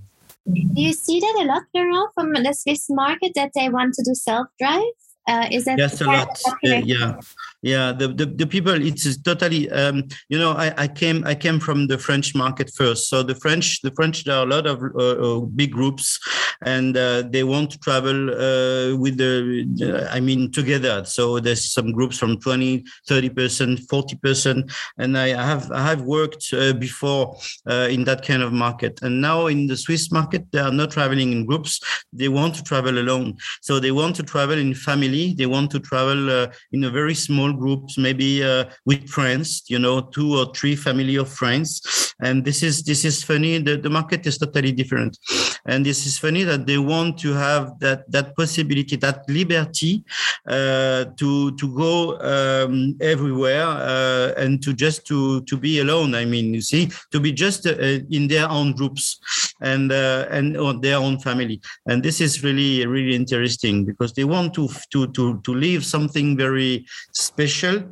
Do 0.47 0.81
you 0.83 0.93
see 0.93 1.21
that 1.21 1.39
a 1.43 1.45
lot, 1.45 1.63
Laurent, 1.75 2.11
from 2.15 2.33
the 2.33 2.53
Swiss 2.53 2.87
market 2.89 3.33
that 3.35 3.53
they 3.55 3.69
want 3.69 3.95
to 3.95 4.03
do 4.03 4.15
self 4.15 4.47
drive? 4.59 4.83
Uh, 5.29 5.47
is 5.53 5.65
that 5.67 5.79
yes, 5.79 6.01
a 6.01 6.05
lot. 6.05 6.41
yeah, 6.63 7.21
yeah 7.63 7.93
the, 7.93 8.09
the, 8.09 8.27
the 8.27 8.47
people 8.47 8.73
it's 8.73 9.17
totally 9.19 9.71
um, 9.71 10.07
you 10.29 10.39
know 10.39 10.53
I, 10.53 10.73
I 10.77 10.89
came 10.89 11.27
i 11.27 11.35
came 11.35 11.61
from 11.61 11.87
the 11.87 11.99
french 11.99 12.35
market 12.35 12.71
first. 12.75 13.09
So 13.09 13.23
the 13.23 13.35
french 13.35 13.83
the 13.83 13.93
french 13.93 14.25
there 14.25 14.37
are 14.37 14.47
a 14.47 14.51
lot 14.57 14.67
of 14.67 14.83
uh, 14.83 14.99
uh 14.99 15.41
big 15.41 15.73
groups 15.73 16.19
and 16.63 16.97
uh, 16.97 17.23
they 17.23 17.45
want 17.45 17.71
to 17.71 17.79
travel 17.79 18.31
uh, 18.31 18.97
with 18.97 19.17
the 19.17 20.09
i 20.11 20.21
mean 20.21 20.51
together. 20.51 21.05
So 21.05 21.41
there's 21.41 21.65
some 21.73 21.93
groups 21.93 22.19
from 22.19 22.39
20 22.39 22.85
30 23.09 23.29
percent 23.31 23.81
40 23.91 24.17
percent. 24.17 24.73
And 24.99 25.19
i 25.19 25.29
have 25.29 25.71
i 25.73 25.83
have 25.83 26.03
worked 26.03 26.53
uh, 26.53 26.73
before 26.73 27.37
uh, 27.69 27.89
in 27.91 28.05
that 28.05 28.25
kind 28.25 28.43
of 28.43 28.53
market. 28.53 29.01
And 29.03 29.21
now 29.21 29.47
in 29.47 29.67
the 29.67 29.77
swiss 29.77 30.11
market 30.11 30.51
they 30.53 30.61
are 30.61 30.73
not 30.73 30.91
traveling 30.91 31.33
in 31.33 31.47
groups. 31.47 31.81
They 32.13 32.29
want 32.29 32.55
to 32.57 32.63
travel 32.63 32.99
alone. 32.99 33.37
So 33.61 33.81
they 33.81 33.93
want 33.93 34.17
to 34.17 34.23
travel 34.23 34.59
in 34.59 34.75
family. 34.75 35.35
They 35.35 35.47
want 35.47 35.71
to 35.73 35.81
travel 35.81 36.49
in 36.73 36.85
a 36.85 36.91
very 36.91 37.15
small 37.15 37.50
small 37.51 37.61
groups, 37.61 37.99
maybe 37.99 38.43
uh, 38.43 38.65
with 38.87 39.09
friends, 39.09 39.63
you 39.69 39.79
know, 39.79 40.01
two 40.01 40.37
or 40.37 40.53
three 40.55 40.77
family 40.77 41.17
of 41.17 41.29
friends. 41.29 42.15
And 42.23 42.45
this 42.45 42.63
is 42.63 42.83
this 42.83 43.05
is 43.05 43.25
funny. 43.25 43.59
The, 43.59 43.77
the 43.77 43.91
market 43.91 44.27
is 44.27 44.39
totally 44.39 44.73
different, 44.73 45.19
and 45.67 45.85
this 45.85 46.07
is 46.07 46.19
funny 46.19 46.45
that 46.45 46.67
they 46.67 46.79
want 46.79 47.19
to 47.21 47.33
have 47.33 47.79
that 47.81 48.11
that 48.13 48.37
possibility, 48.37 48.97
that 48.97 49.25
liberty 49.29 50.05
uh, 50.47 51.07
to 51.17 51.57
to 51.57 51.77
go 51.77 52.19
um, 52.21 52.97
everywhere 53.01 53.67
uh, 53.67 54.35
and 54.37 54.63
to 54.63 54.75
just 54.75 55.07
to 55.07 55.41
to 55.43 55.57
be 55.57 55.81
alone. 55.81 56.15
I 56.15 56.25
mean, 56.27 56.55
you 56.55 56.61
see, 56.61 56.91
to 57.11 57.21
be 57.21 57.33
just 57.33 57.67
uh, 57.67 58.01
in 58.11 58.29
their 58.29 58.49
own 58.51 58.73
groups 58.73 59.19
and 59.61 59.93
uh, 59.93 60.27
and 60.31 60.57
their 60.83 60.97
own 60.97 61.19
family. 61.19 61.61
And 61.87 62.03
this 62.03 62.21
is 62.21 62.43
really 62.43 62.87
really 62.87 63.15
interesting 63.15 63.85
because 63.85 64.13
they 64.13 64.25
want 64.25 64.55
to 64.55 64.69
to 64.93 65.07
to 65.09 65.41
to 65.41 65.55
live 65.55 65.85
something 65.85 66.37
very 66.37 66.87
special 67.13 67.83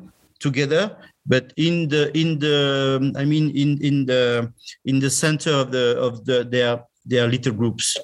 together 0.41 0.97
but 1.27 1.53
in 1.57 1.89
the 1.89 2.17
in 2.17 2.39
the 2.39 3.13
i 3.17 3.25
mean 3.25 3.51
in 3.51 3.77
in 3.83 4.07
the 4.07 4.51
in 4.85 4.99
the 4.99 5.11
center 5.11 5.51
of 5.51 5.71
the 5.71 5.99
of 5.99 6.25
the 6.25 6.45
their 6.45 6.83
their 7.05 7.29
little 7.29 7.53
groups 7.53 7.97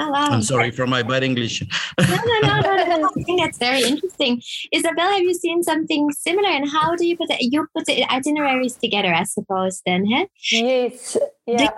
oh, 0.00 0.10
wow. 0.10 0.28
i'm 0.30 0.42
sorry 0.42 0.70
for 0.70 0.86
my 0.86 1.02
bad 1.02 1.22
english 1.22 1.62
no 2.00 2.16
no 2.30 2.36
no 2.42 2.60
no, 2.60 2.96
no. 2.96 3.10
i 3.18 3.22
think 3.22 3.40
that's 3.40 3.58
very 3.58 3.82
interesting 3.82 4.40
isabel 4.72 5.10
have 5.10 5.22
you 5.22 5.34
seen 5.34 5.62
something 5.62 6.10
similar 6.12 6.48
and 6.48 6.68
how 6.70 6.94
do 6.96 7.06
you 7.06 7.16
put 7.16 7.30
it 7.30 7.40
you 7.40 7.66
put 7.76 7.84
the 7.86 8.04
itineraries 8.10 8.76
together 8.76 9.14
i 9.14 9.24
suppose 9.24 9.82
then 9.86 10.06
huh? 10.10 10.26
yes 10.50 11.16
yeah 11.46 11.70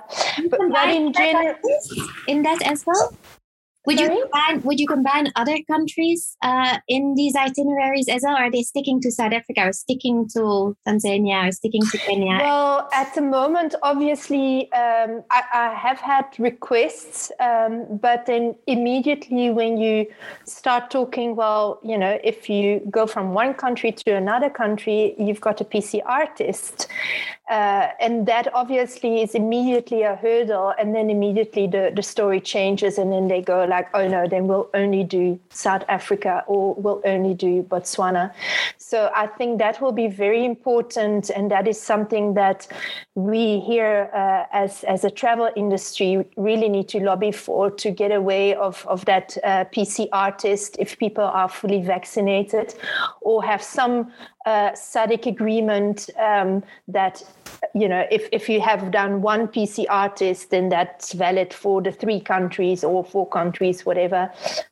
but, 0.51 0.61
but 0.71 0.89
in 0.91 1.13
general 1.13 1.55
in 2.29 2.43
that 2.43 2.61
as 2.63 2.85
well 2.87 3.15
would 3.87 3.99
Sorry? 3.99 4.15
you 4.15 4.23
combine 4.23 4.63
Would 4.63 4.79
you 4.79 4.87
combine 4.87 5.33
other 5.35 5.57
countries 5.71 6.37
uh, 6.43 6.79
in 6.89 7.15
these 7.17 7.35
itineraries 7.35 8.09
as 8.09 8.23
well? 8.25 8.37
Or 8.37 8.45
are 8.45 8.51
they 8.51 8.63
sticking 8.63 9.01
to 9.01 9.11
South 9.11 9.33
Africa, 9.33 9.69
or 9.69 9.73
sticking 9.73 10.29
to 10.35 10.77
Tanzania, 10.87 11.49
or 11.49 11.53
sticking 11.53 11.83
to 11.87 11.99
Kenya? 11.99 12.39
Well, 12.39 12.89
at 12.93 13.15
the 13.15 13.23
moment, 13.23 13.75
obviously, 13.83 14.73
um, 14.73 15.25
I, 15.31 15.43
I, 15.53 15.75
have 15.75 15.99
had 15.99 16.27
requests, 16.39 17.33
um, 17.41 17.99
but 18.01 18.27
then 18.27 18.55
immediately 18.67 19.51
when 19.51 19.77
you 19.79 20.07
start 20.45 20.91
talking, 20.91 21.35
well, 21.35 21.81
you 21.83 21.99
know, 21.99 22.19
if 22.23 22.49
you 22.49 22.81
go 22.91 23.07
from 23.07 23.35
one 23.35 23.55
country 23.55 23.91
to 23.93 24.13
another 24.13 24.51
country, 24.51 25.15
you've 25.19 25.41
got 25.41 25.61
a 25.61 25.65
PCR 25.65 26.33
test, 26.35 26.87
uh, 27.53 27.93
and 28.01 28.25
that 28.27 28.49
obviously 28.55 29.21
is 29.21 29.35
immediately 29.35 30.01
a 30.03 30.17
hurdle, 30.17 30.73
and 30.79 30.95
then 30.95 31.11
immediately 31.11 31.67
the 31.67 31.93
the 31.95 32.03
story 32.03 32.41
changes, 32.41 32.97
and 32.97 33.13
then 33.13 33.29
they 33.29 33.43
go 33.43 33.67
like, 33.67 33.89
oh 33.93 34.09
no, 34.09 34.27
then 34.27 34.49
we'll 34.49 34.71
only 34.73 35.05
do 35.05 35.39
South 35.51 35.85
Africa 35.89 36.43
or 36.47 36.75
we'll 36.75 37.03
only 37.05 37.35
do 37.35 37.63
Botswana. 37.63 38.33
So 38.79 39.11
I 39.15 39.27
think 39.27 39.59
that 39.59 39.83
will 39.83 39.93
be 39.93 40.09
very 40.09 40.47
important, 40.47 41.29
and 41.29 41.51
that 41.51 41.69
is 41.69 41.79
something 41.79 42.33
that 42.35 42.67
we 43.15 43.61
here 43.61 44.09
uh, 44.15 44.47
as 44.51 44.83
as 44.85 45.05
a 45.05 45.11
travel 45.11 45.51
industry 45.55 46.25
really 46.39 46.71
need 46.71 46.89
to 46.89 47.01
lobby 47.01 47.33
for 47.33 47.71
to 47.71 47.91
get 47.91 48.13
away 48.13 48.55
of 48.55 48.87
of 48.87 49.05
that 49.05 49.37
uh, 49.45 49.67
PCR 49.67 50.39
test 50.39 50.77
if 50.79 50.97
people 50.97 51.25
are 51.25 51.51
fully 51.51 51.83
vaccinated 51.83 52.75
or 53.21 53.45
have 53.45 53.63
some 53.63 54.11
uh, 54.47 54.71
SADC 54.73 55.27
agreement 55.27 56.11
um, 56.19 56.63
that 56.89 57.23
you 57.75 57.89
know 57.89 58.07
if, 58.11 58.29
if 58.33 58.49
you 58.49 58.61
have 58.61 58.91
done 58.91 59.23
one 59.23 59.49
PCR 59.49 60.15
test 60.15 60.51
then 60.51 60.69
that's 60.69 61.13
valid 61.13 61.55
for 61.55 61.81
the 61.81 61.93
three 61.93 62.21
countries 62.21 62.85
or 62.85 63.05
four 63.05 63.29
countries 63.29 63.87
whatever. 63.87 64.31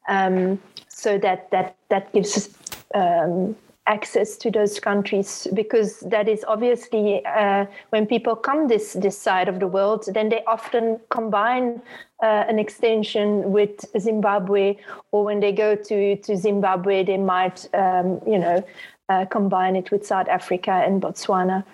Um, 0.08 0.60
so 0.88 1.18
that 1.18 1.50
that 1.50 1.76
that 1.88 2.12
gives 2.12 2.50
um, 2.94 3.56
access 3.86 4.36
to 4.36 4.50
those 4.50 4.78
countries 4.78 5.48
because 5.54 6.00
that 6.00 6.28
is 6.28 6.44
obviously 6.46 7.24
uh, 7.24 7.64
when 7.90 8.06
people 8.06 8.36
come 8.36 8.68
this 8.68 8.92
this 8.92 9.18
side 9.18 9.48
of 9.48 9.58
the 9.58 9.66
world 9.66 10.04
then 10.14 10.28
they 10.28 10.42
often 10.46 11.00
combine 11.08 11.80
uh, 12.22 12.44
an 12.48 12.58
extension 12.58 13.50
with 13.50 13.84
Zimbabwe 13.98 14.76
or 15.12 15.24
when 15.24 15.40
they 15.40 15.52
go 15.52 15.74
to 15.74 16.16
to 16.16 16.36
Zimbabwe 16.36 17.02
they 17.04 17.16
might 17.16 17.68
um, 17.74 18.20
you 18.26 18.38
know 18.38 18.62
uh, 19.10 19.26
combine 19.26 19.76
it 19.76 19.90
with 19.90 20.06
South 20.06 20.28
Africa 20.28 20.70
and 20.70 21.02
Botswana. 21.02 21.64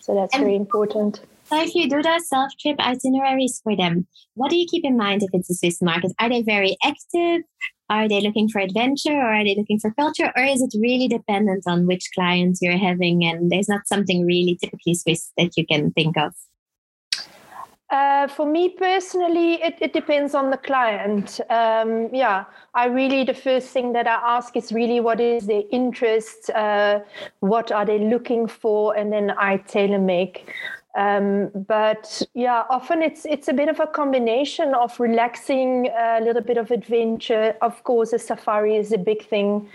So 0.00 0.14
that's 0.14 0.34
and 0.34 0.44
very 0.44 0.56
important. 0.56 1.20
So 1.44 1.60
if 1.60 1.74
you. 1.74 1.88
Do 1.88 2.02
those 2.02 2.28
self 2.28 2.52
trip 2.58 2.78
itineraries 2.78 3.60
for 3.62 3.76
them. 3.76 4.06
What 4.34 4.50
do 4.50 4.56
you 4.56 4.66
keep 4.70 4.84
in 4.84 4.96
mind 4.96 5.22
if 5.22 5.30
it's 5.32 5.50
a 5.50 5.54
Swiss 5.54 5.82
market? 5.82 6.12
Are 6.18 6.28
they 6.28 6.42
very 6.42 6.76
active? 6.82 7.42
Are 7.90 8.08
they 8.08 8.22
looking 8.22 8.48
for 8.48 8.60
adventure 8.60 9.12
or 9.12 9.34
are 9.34 9.44
they 9.44 9.54
looking 9.58 9.78
for 9.78 9.90
culture? 9.92 10.32
Or 10.34 10.42
is 10.42 10.62
it 10.62 10.74
really 10.80 11.06
dependent 11.06 11.64
on 11.66 11.86
which 11.86 12.08
clients 12.14 12.60
you're 12.62 12.78
having 12.78 13.24
and 13.24 13.50
there's 13.50 13.68
not 13.68 13.86
something 13.86 14.24
really 14.24 14.58
typically 14.60 14.94
Swiss 14.94 15.32
that 15.36 15.56
you 15.56 15.66
can 15.66 15.92
think 15.92 16.16
of? 16.16 16.32
Uh, 17.94 18.26
for 18.26 18.44
me 18.44 18.70
personally, 18.70 19.62
it, 19.62 19.76
it, 19.80 19.92
depends 19.92 20.34
on 20.34 20.50
the 20.50 20.56
client. 20.56 21.40
Um, 21.48 22.12
yeah, 22.12 22.44
I 22.74 22.86
really, 22.86 23.22
the 23.22 23.34
first 23.34 23.68
thing 23.68 23.92
that 23.92 24.08
I 24.08 24.18
ask 24.36 24.56
is 24.56 24.72
really 24.72 24.98
what 24.98 25.20
is 25.20 25.46
their 25.46 25.62
interest, 25.70 26.50
uh, 26.50 27.02
what 27.38 27.70
are 27.70 27.86
they 27.86 28.00
looking 28.00 28.48
for, 28.48 28.96
and 28.96 29.12
then 29.12 29.30
I 29.38 29.58
tailor 29.58 30.00
make. 30.00 30.52
Um, 30.98 31.52
but 31.68 32.20
yeah, 32.34 32.64
often 32.68 33.00
it's 33.00 33.26
it's 33.26 33.46
a 33.46 33.52
bit 33.52 33.68
of 33.68 33.78
a 33.78 33.86
combination 33.86 34.74
of 34.74 34.98
relaxing, 34.98 35.86
a 35.96 36.20
little 36.20 36.42
bit 36.42 36.56
of 36.56 36.72
adventure. 36.72 37.54
Of 37.62 37.84
course, 37.84 38.12
a 38.12 38.18
safari 38.18 38.76
is 38.76 38.92
a 38.92 38.98
big 38.98 39.24
thing, 39.24 39.68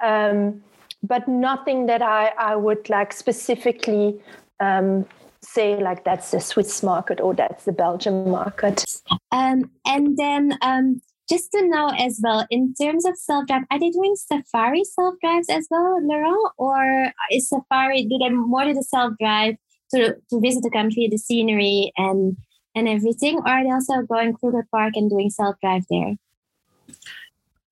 um, 0.00 0.62
but 1.02 1.26
nothing 1.26 1.86
that 1.86 2.02
I 2.02 2.28
I 2.38 2.54
would 2.54 2.88
like 2.88 3.12
specifically 3.12 4.20
um, 4.60 5.06
say 5.44 5.76
like 5.76 6.04
that's 6.04 6.30
the 6.30 6.40
Swiss 6.40 6.82
market 6.82 7.20
or 7.20 7.34
that's 7.34 7.64
the 7.64 7.72
Belgian 7.72 8.30
market. 8.30 8.84
Um, 9.32 9.70
and 9.86 10.16
then 10.16 10.58
um, 10.62 11.00
just 11.28 11.52
to 11.52 11.66
know 11.68 11.90
as 11.98 12.20
well, 12.22 12.46
in 12.50 12.74
terms 12.74 13.04
of 13.06 13.16
self 13.16 13.46
drive, 13.46 13.62
are 13.70 13.78
they 13.78 13.90
doing 13.90 14.14
safari 14.16 14.84
self 14.84 15.14
drives 15.20 15.48
as 15.48 15.66
well, 15.70 15.98
Laurent, 16.02 16.52
or 16.58 17.12
is 17.30 17.48
safari 17.48 18.04
do 18.04 18.18
they 18.18 18.30
more 18.30 18.64
do 18.64 18.74
the 18.74 18.82
self 18.82 19.12
drive? 19.20 19.56
to, 19.94 20.14
to 20.30 20.40
visit 20.40 20.62
the 20.62 20.70
country, 20.70 21.08
the 21.10 21.18
scenery, 21.18 21.92
and 21.96 22.36
and 22.74 22.88
everything? 22.88 23.38
Or 23.38 23.48
are 23.48 23.64
they 23.64 23.70
also 23.70 24.02
going 24.02 24.34
Kruger 24.34 24.66
Park 24.70 24.94
and 24.96 25.08
doing 25.08 25.30
self 25.30 25.56
drive 25.60 25.84
there? 25.90 26.14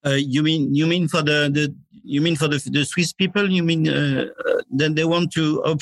Uh, 0.05 0.19
you 0.19 0.43
mean 0.43 0.75
you 0.75 0.87
mean 0.87 1.09
for 1.09 1.23
the, 1.23 1.51
the 1.53 1.75
you 2.05 2.21
mean 2.21 2.37
for 2.37 2.49
the 2.49 2.59
the 2.71 2.85
Swiss 2.85 3.13
people? 3.13 3.51
You 3.51 3.63
mean 3.63 3.89
uh, 3.89 4.27
uh, 4.47 4.61
then 4.71 4.95
they 4.95 5.05
want 5.05 5.33
to? 5.33 5.63
Uh, 5.63 5.77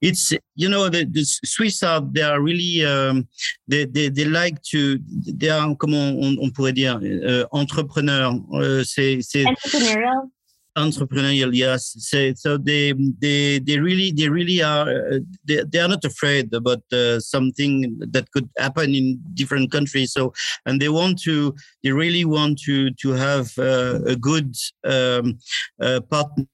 it's 0.00 0.32
you 0.56 0.68
know 0.68 0.88
the, 0.88 1.04
the 1.04 1.24
Swiss 1.24 1.82
are 1.82 2.00
they 2.00 2.22
are 2.22 2.40
really 2.40 2.84
um, 2.84 3.28
they, 3.68 3.84
they 3.84 4.08
they 4.08 4.24
like 4.24 4.60
to 4.70 4.98
they 5.26 5.48
are 5.48 5.74
comment 5.76 6.18
on, 6.22 6.38
on 6.42 6.50
pourrait 6.50 6.72
dire 6.72 6.98
uh, 6.98 7.44
entrepreneurs. 7.52 8.34
Uh, 8.52 8.82
c'est 8.84 9.20
c'est 9.22 9.46
entrepreneurial 9.46 10.28
entrepreneurial 10.76 11.50
yes 11.52 11.94
so, 11.98 12.32
so 12.34 12.56
they 12.56 12.92
they 13.20 13.58
they 13.58 13.78
really 13.78 14.12
they 14.12 14.28
really 14.28 14.62
are 14.62 14.88
uh, 14.88 15.18
they, 15.44 15.62
they 15.64 15.78
are 15.78 15.88
not 15.88 16.04
afraid 16.04 16.52
about 16.54 16.82
uh, 16.92 17.18
something 17.20 17.96
that 17.98 18.30
could 18.32 18.48
happen 18.58 18.94
in 18.94 19.20
different 19.34 19.70
countries. 19.70 20.12
So 20.12 20.32
and 20.66 20.80
they 20.80 20.88
want 20.88 21.20
to 21.22 21.54
they 21.82 21.92
really 21.92 22.24
want 22.24 22.58
to 22.60 22.90
to 22.92 23.12
have 23.12 23.52
uh, 23.58 24.00
a 24.06 24.16
good 24.16 24.54
um, 24.84 25.38
uh, 25.80 26.00
partner 26.10 26.46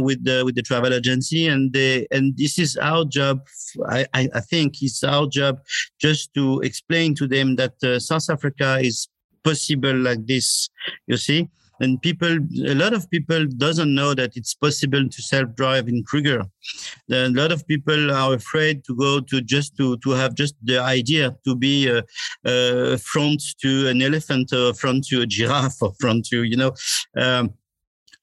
with 0.00 0.24
the 0.24 0.42
with 0.44 0.54
the 0.54 0.62
travel 0.62 0.92
agency. 0.92 1.46
And 1.46 1.72
they 1.72 2.06
and 2.10 2.36
this 2.36 2.58
is 2.58 2.76
our 2.76 3.04
job. 3.04 3.46
I, 3.88 4.06
I 4.14 4.40
think 4.40 4.82
it's 4.82 5.04
our 5.04 5.26
job 5.26 5.60
just 6.00 6.34
to 6.34 6.60
explain 6.60 7.14
to 7.16 7.26
them 7.26 7.56
that 7.56 7.74
uh, 7.82 7.98
south 7.98 8.28
africa 8.30 8.78
is 8.80 9.08
possible 9.44 9.94
like 9.94 10.26
this 10.26 10.68
you 11.06 11.16
see 11.16 11.48
and 11.80 12.00
people 12.02 12.38
a 12.66 12.74
lot 12.74 12.92
of 12.92 13.08
people 13.10 13.46
doesn't 13.46 13.94
know 13.94 14.14
that 14.14 14.36
it's 14.36 14.54
possible 14.54 15.08
to 15.08 15.22
self-drive 15.22 15.88
in 15.88 16.04
kruger. 16.04 16.42
A 17.10 17.28
lot 17.28 17.52
of 17.52 17.66
people 17.66 18.10
are 18.10 18.34
afraid 18.34 18.84
to 18.84 18.96
go 18.96 19.20
to 19.20 19.40
just 19.40 19.76
to 19.76 19.96
to 19.98 20.10
have 20.10 20.34
just 20.34 20.54
the 20.62 20.78
idea 20.78 21.36
to 21.44 21.54
be 21.54 21.88
a, 21.88 22.02
a 22.44 22.98
front 22.98 23.42
to 23.62 23.88
an 23.88 24.02
elephant 24.02 24.52
or 24.52 24.74
front 24.74 25.04
to 25.08 25.22
a 25.22 25.26
giraffe 25.26 25.80
or 25.82 25.92
front 26.00 26.26
to 26.26 26.42
you 26.42 26.56
know 26.56 26.72
um, 27.16 27.52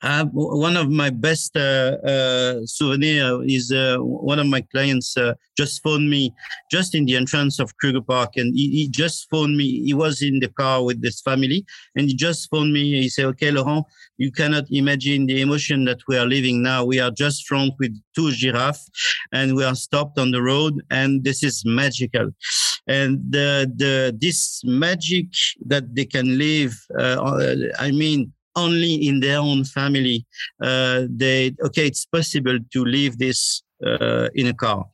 uh, 0.02 0.25
one 0.25 0.75
of 0.78 0.90
my 0.90 1.10
best 1.10 1.56
uh, 1.56 1.98
uh, 2.06 2.66
souvenir 2.66 3.42
is 3.46 3.72
uh, 3.72 3.98
one 4.00 4.40
of 4.40 4.48
my 4.48 4.62
clients 4.62 5.18
uh, 5.18 5.34
just 5.58 5.82
phoned 5.82 6.10
me 6.10 6.34
just 6.70 6.94
in 6.94 7.06
the 7.06 7.16
entrance 7.16 7.60
of 7.60 7.75
Kruger 7.78 8.02
Park, 8.02 8.32
and 8.36 8.54
he, 8.54 8.70
he, 8.72 8.90
just 8.90 9.28
phoned 9.30 9.56
me. 9.56 9.84
He 9.84 9.94
was 9.94 10.22
in 10.22 10.40
the 10.40 10.50
car 10.50 10.84
with 10.84 11.02
this 11.02 11.22
family, 11.22 11.66
and 11.96 12.08
he 12.08 12.16
just 12.16 12.50
phoned 12.50 12.74
me. 12.74 13.02
He 13.02 13.10
said, 13.10 13.25
"Okay, 13.25 13.52
Laurent, 13.52 13.86
you 14.18 14.32
cannot 14.32 14.66
imagine 14.70 15.25
the 15.28 15.42
emotion 15.42 15.86
that 15.86 16.00
we 16.08 16.18
are 16.18 16.28
living 16.28 16.62
now. 16.62 16.84
We 16.84 17.00
are 17.00 17.12
just 17.12 17.48
front 17.48 17.74
with 17.80 17.98
two 18.16 18.32
giraffes, 18.32 18.90
and 19.32 19.56
we 19.56 19.64
are 19.64 19.75
stopped 19.75 20.20
on 20.20 20.32
the 20.32 20.42
road, 20.42 20.82
and 20.92 21.24
this 21.24 21.44
is 21.44 21.64
magical." 21.66 22.32
and 22.88 23.20
the 23.32 23.72
the 23.78 24.16
this 24.22 24.62
magic 24.64 25.25
that 25.66 25.96
they 25.96 26.06
can 26.06 26.38
live 26.38 26.78
uh, 27.00 27.18
i 27.80 27.90
mean 27.90 28.32
only 28.55 29.07
in 29.07 29.19
their 29.19 29.39
own 29.39 29.63
family 29.63 30.25
uh, 30.63 31.03
they 31.09 31.53
okay 31.63 31.88
it's 31.88 32.05
possible 32.05 32.57
to 32.71 32.85
leave 32.85 33.17
this 33.17 33.63
uh, 33.85 34.29
in 34.35 34.47
a 34.47 34.53
car. 34.53 34.85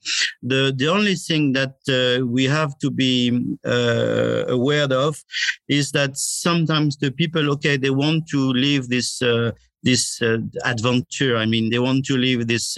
The 0.41 0.73
the 0.75 0.87
only 0.87 1.15
thing 1.15 1.53
that 1.53 1.75
uh, 1.87 2.25
we 2.25 2.45
have 2.45 2.77
to 2.79 2.89
be 2.89 3.55
uh, 3.65 4.45
aware 4.47 4.91
of 4.91 5.23
is 5.67 5.91
that 5.91 6.17
sometimes 6.17 6.97
the 6.97 7.11
people 7.11 7.51
okay 7.51 7.77
they 7.77 7.91
want 7.91 8.27
to 8.29 8.51
leave 8.51 8.89
this 8.89 9.21
uh, 9.21 9.51
this 9.83 10.21
uh, 10.21 10.37
adventure. 10.65 11.37
I 11.37 11.45
mean 11.45 11.69
they 11.69 11.79
want 11.79 12.05
to 12.05 12.17
leave 12.17 12.47
this 12.47 12.75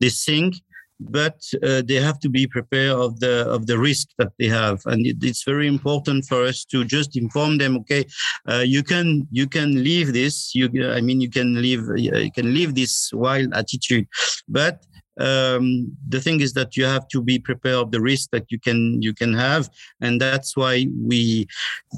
this 0.00 0.24
thing, 0.24 0.52
but 0.98 1.40
uh, 1.62 1.82
they 1.84 1.94
have 1.94 2.18
to 2.20 2.28
be 2.28 2.46
prepared 2.46 2.92
of 2.92 3.20
the 3.20 3.46
of 3.48 3.66
the 3.66 3.78
risk 3.78 4.08
that 4.18 4.32
they 4.38 4.48
have. 4.48 4.80
And 4.86 5.06
it, 5.06 5.16
it's 5.22 5.44
very 5.44 5.66
important 5.66 6.24
for 6.24 6.44
us 6.44 6.64
to 6.66 6.84
just 6.84 7.16
inform 7.16 7.58
them 7.58 7.76
okay 7.78 8.04
uh, 8.48 8.64
you 8.66 8.82
can 8.82 9.26
you 9.30 9.46
can 9.46 9.82
leave 9.82 10.12
this 10.12 10.54
you 10.54 10.66
i 10.92 11.00
mean 11.00 11.20
you 11.20 11.30
can 11.30 11.60
leave 11.60 11.82
you 11.96 12.32
can 12.32 12.54
leave 12.54 12.74
this 12.74 13.12
wild 13.12 13.52
attitude. 13.54 14.06
But 14.48 14.84
um, 15.18 15.96
the 16.08 16.20
thing 16.20 16.40
is 16.40 16.52
that 16.54 16.76
you 16.76 16.84
have 16.84 17.08
to 17.08 17.22
be 17.22 17.38
prepared 17.38 17.76
of 17.76 17.90
the 17.90 18.00
risk 18.00 18.30
that 18.30 18.50
you 18.50 18.58
can 18.58 19.00
you 19.00 19.14
can 19.14 19.32
have. 19.32 19.70
And 20.00 20.20
that's 20.20 20.56
why 20.56 20.86
we 21.02 21.46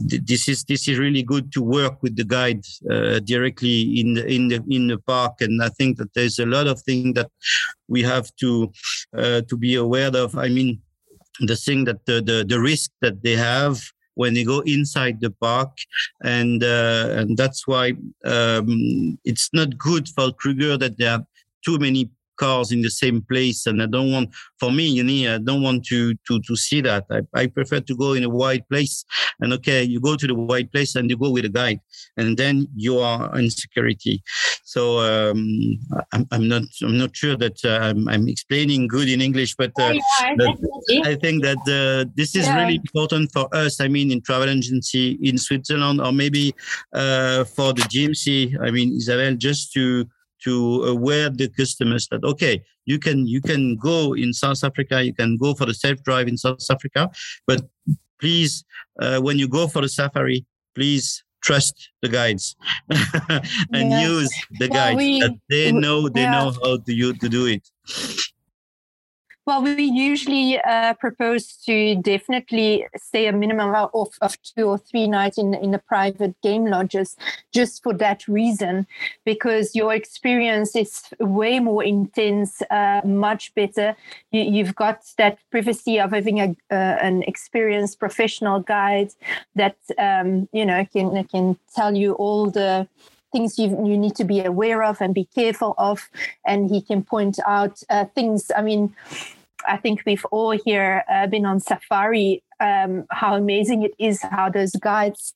this 0.02 0.48
is 0.48 0.64
this 0.64 0.88
is 0.88 0.98
really 0.98 1.22
good 1.22 1.52
to 1.52 1.62
work 1.62 2.02
with 2.02 2.16
the 2.16 2.24
guide 2.24 2.64
uh, 2.90 3.18
directly 3.20 4.00
in 4.00 4.14
the 4.14 4.26
in 4.26 4.48
the 4.48 4.62
in 4.68 4.86
the 4.86 4.98
park. 4.98 5.40
And 5.40 5.62
i 5.62 5.68
think 5.68 5.98
that 5.98 6.14
there's 6.14 6.38
a 6.38 6.46
lot 6.46 6.66
of 6.66 6.80
things 6.82 7.14
that 7.14 7.30
we 7.88 8.02
have 8.02 8.34
to 8.36 8.72
uh, 9.16 9.40
to 9.48 9.56
be 9.56 9.74
aware 9.74 10.14
of. 10.14 10.36
I 10.36 10.48
mean 10.48 10.80
the 11.40 11.56
thing 11.56 11.84
that 11.84 12.04
the, 12.06 12.20
the 12.20 12.44
the 12.48 12.60
risk 12.60 12.90
that 13.00 13.22
they 13.22 13.36
have 13.36 13.80
when 14.14 14.34
they 14.34 14.42
go 14.42 14.60
inside 14.60 15.20
the 15.20 15.30
park, 15.30 15.70
and 16.24 16.64
uh, 16.64 17.06
and 17.10 17.36
that's 17.36 17.68
why 17.68 17.94
um, 18.24 19.18
it's 19.24 19.50
not 19.52 19.78
good 19.78 20.08
for 20.08 20.32
Kruger 20.32 20.76
that 20.76 20.98
there 20.98 21.12
are 21.12 21.26
too 21.64 21.78
many 21.78 22.10
cars 22.38 22.72
in 22.72 22.80
the 22.82 22.90
same 22.90 23.20
place. 23.22 23.66
And 23.66 23.82
I 23.82 23.86
don't 23.86 24.12
want, 24.12 24.30
for 24.58 24.70
me, 24.70 24.86
you 24.86 25.04
know, 25.04 25.34
I 25.34 25.38
don't 25.38 25.62
want 25.62 25.84
to, 25.86 26.14
to, 26.14 26.40
to 26.40 26.56
see 26.56 26.80
that. 26.82 27.04
I, 27.10 27.20
I 27.34 27.46
prefer 27.46 27.80
to 27.80 27.96
go 27.96 28.14
in 28.14 28.24
a 28.24 28.28
wide 28.28 28.68
place. 28.68 29.04
And 29.40 29.52
okay, 29.54 29.82
you 29.82 30.00
go 30.00 30.16
to 30.16 30.26
the 30.26 30.34
wide 30.34 30.72
place 30.72 30.94
and 30.96 31.10
you 31.10 31.16
go 31.16 31.30
with 31.30 31.44
a 31.44 31.48
guide 31.48 31.80
and 32.16 32.36
then 32.36 32.68
you 32.74 32.98
are 32.98 33.38
in 33.38 33.50
security. 33.50 34.22
So, 34.64 34.98
um, 35.00 35.78
I'm, 36.12 36.26
I'm 36.30 36.48
not, 36.48 36.62
I'm 36.82 36.98
not 36.98 37.16
sure 37.16 37.36
that 37.36 37.64
uh, 37.64 37.78
I'm, 37.82 38.08
I'm, 38.08 38.28
explaining 38.28 38.88
good 38.88 39.08
in 39.08 39.22
English, 39.22 39.54
but, 39.56 39.72
uh, 39.80 39.94
I 41.04 41.14
think 41.14 41.42
that 41.42 41.58
uh, 41.66 42.10
this 42.14 42.36
is 42.36 42.46
yeah. 42.46 42.60
really 42.60 42.76
important 42.76 43.32
for 43.32 43.48
us. 43.54 43.80
I 43.80 43.88
mean, 43.88 44.10
in 44.10 44.20
travel 44.20 44.50
agency 44.50 45.18
in 45.22 45.38
Switzerland 45.38 46.00
or 46.00 46.12
maybe 46.12 46.54
uh, 46.92 47.44
for 47.44 47.72
the 47.72 47.82
DMC. 47.82 48.58
I 48.60 48.70
mean, 48.70 48.96
Isabel, 48.96 49.34
just 49.34 49.72
to 49.72 50.06
to 50.44 50.84
aware 50.84 51.30
the 51.30 51.48
customers 51.48 52.08
that 52.08 52.22
okay 52.24 52.62
you 52.86 52.98
can 52.98 53.26
you 53.26 53.40
can 53.40 53.76
go 53.76 54.14
in 54.14 54.32
south 54.32 54.62
africa 54.64 55.02
you 55.02 55.14
can 55.14 55.36
go 55.36 55.54
for 55.54 55.66
the 55.66 55.74
self 55.74 56.02
drive 56.02 56.28
in 56.28 56.36
south 56.36 56.58
africa 56.70 57.10
but 57.46 57.62
please 58.20 58.64
uh, 59.00 59.20
when 59.20 59.38
you 59.38 59.48
go 59.48 59.66
for 59.66 59.82
the 59.82 59.88
safari 59.88 60.44
please 60.74 61.24
trust 61.40 61.90
the 62.02 62.08
guides 62.08 62.56
and 63.72 63.90
yeah. 63.90 64.02
use 64.02 64.30
the 64.58 64.68
well, 64.68 64.94
guides 64.94 64.96
we, 64.96 65.40
they 65.48 65.72
know 65.72 66.08
they 66.08 66.22
yeah. 66.22 66.32
know 66.32 66.52
how 66.62 66.76
to 66.76 66.92
you 66.92 67.12
to 67.14 67.28
do 67.28 67.46
it 67.46 67.68
well, 69.48 69.62
we 69.62 69.82
usually 69.82 70.60
uh, 70.60 70.92
propose 70.92 71.56
to 71.64 71.94
definitely 72.02 72.86
stay 72.98 73.28
a 73.28 73.32
minimum 73.32 73.74
of, 73.94 74.10
of 74.20 74.36
two 74.42 74.66
or 74.66 74.76
three 74.76 75.06
nights 75.06 75.38
in, 75.38 75.54
in 75.54 75.70
the 75.70 75.78
private 75.78 76.38
game 76.42 76.66
lodges 76.66 77.16
just 77.50 77.82
for 77.82 77.94
that 77.94 78.28
reason, 78.28 78.86
because 79.24 79.74
your 79.74 79.94
experience 79.94 80.76
is 80.76 81.04
way 81.18 81.60
more 81.60 81.82
intense, 81.82 82.60
uh, 82.70 83.00
much 83.06 83.54
better. 83.54 83.96
You, 84.32 84.66
have 84.66 84.74
got 84.74 85.00
that 85.16 85.38
privacy 85.50 85.98
of 85.98 86.10
having 86.12 86.40
a, 86.40 86.54
uh, 86.70 86.98
an 87.00 87.22
experienced 87.22 87.98
professional 87.98 88.60
guide 88.60 89.12
that, 89.54 89.78
um, 89.96 90.46
you 90.52 90.66
know, 90.66 90.84
can, 90.92 91.24
can 91.24 91.56
tell 91.74 91.96
you 91.96 92.12
all 92.12 92.50
the 92.50 92.86
things 93.32 93.58
you, 93.58 93.68
you 93.86 93.96
need 93.96 94.14
to 94.16 94.24
be 94.24 94.40
aware 94.40 94.82
of 94.82 95.00
and 95.00 95.14
be 95.14 95.24
careful 95.24 95.74
of. 95.78 96.10
And 96.46 96.68
he 96.70 96.82
can 96.82 97.02
point 97.02 97.38
out 97.46 97.82
uh, 97.88 98.04
things. 98.14 98.50
I 98.54 98.62
mean, 98.62 98.94
I 99.66 99.76
think 99.76 100.02
we've 100.06 100.24
all 100.26 100.50
here 100.52 101.04
uh, 101.10 101.26
been 101.26 101.46
on 101.46 101.60
safari. 101.60 102.42
Um, 102.60 103.06
how 103.10 103.36
amazing 103.36 103.82
it 103.82 103.92
is 103.98 104.20
how 104.22 104.48
those 104.48 104.72
guides, 104.72 105.34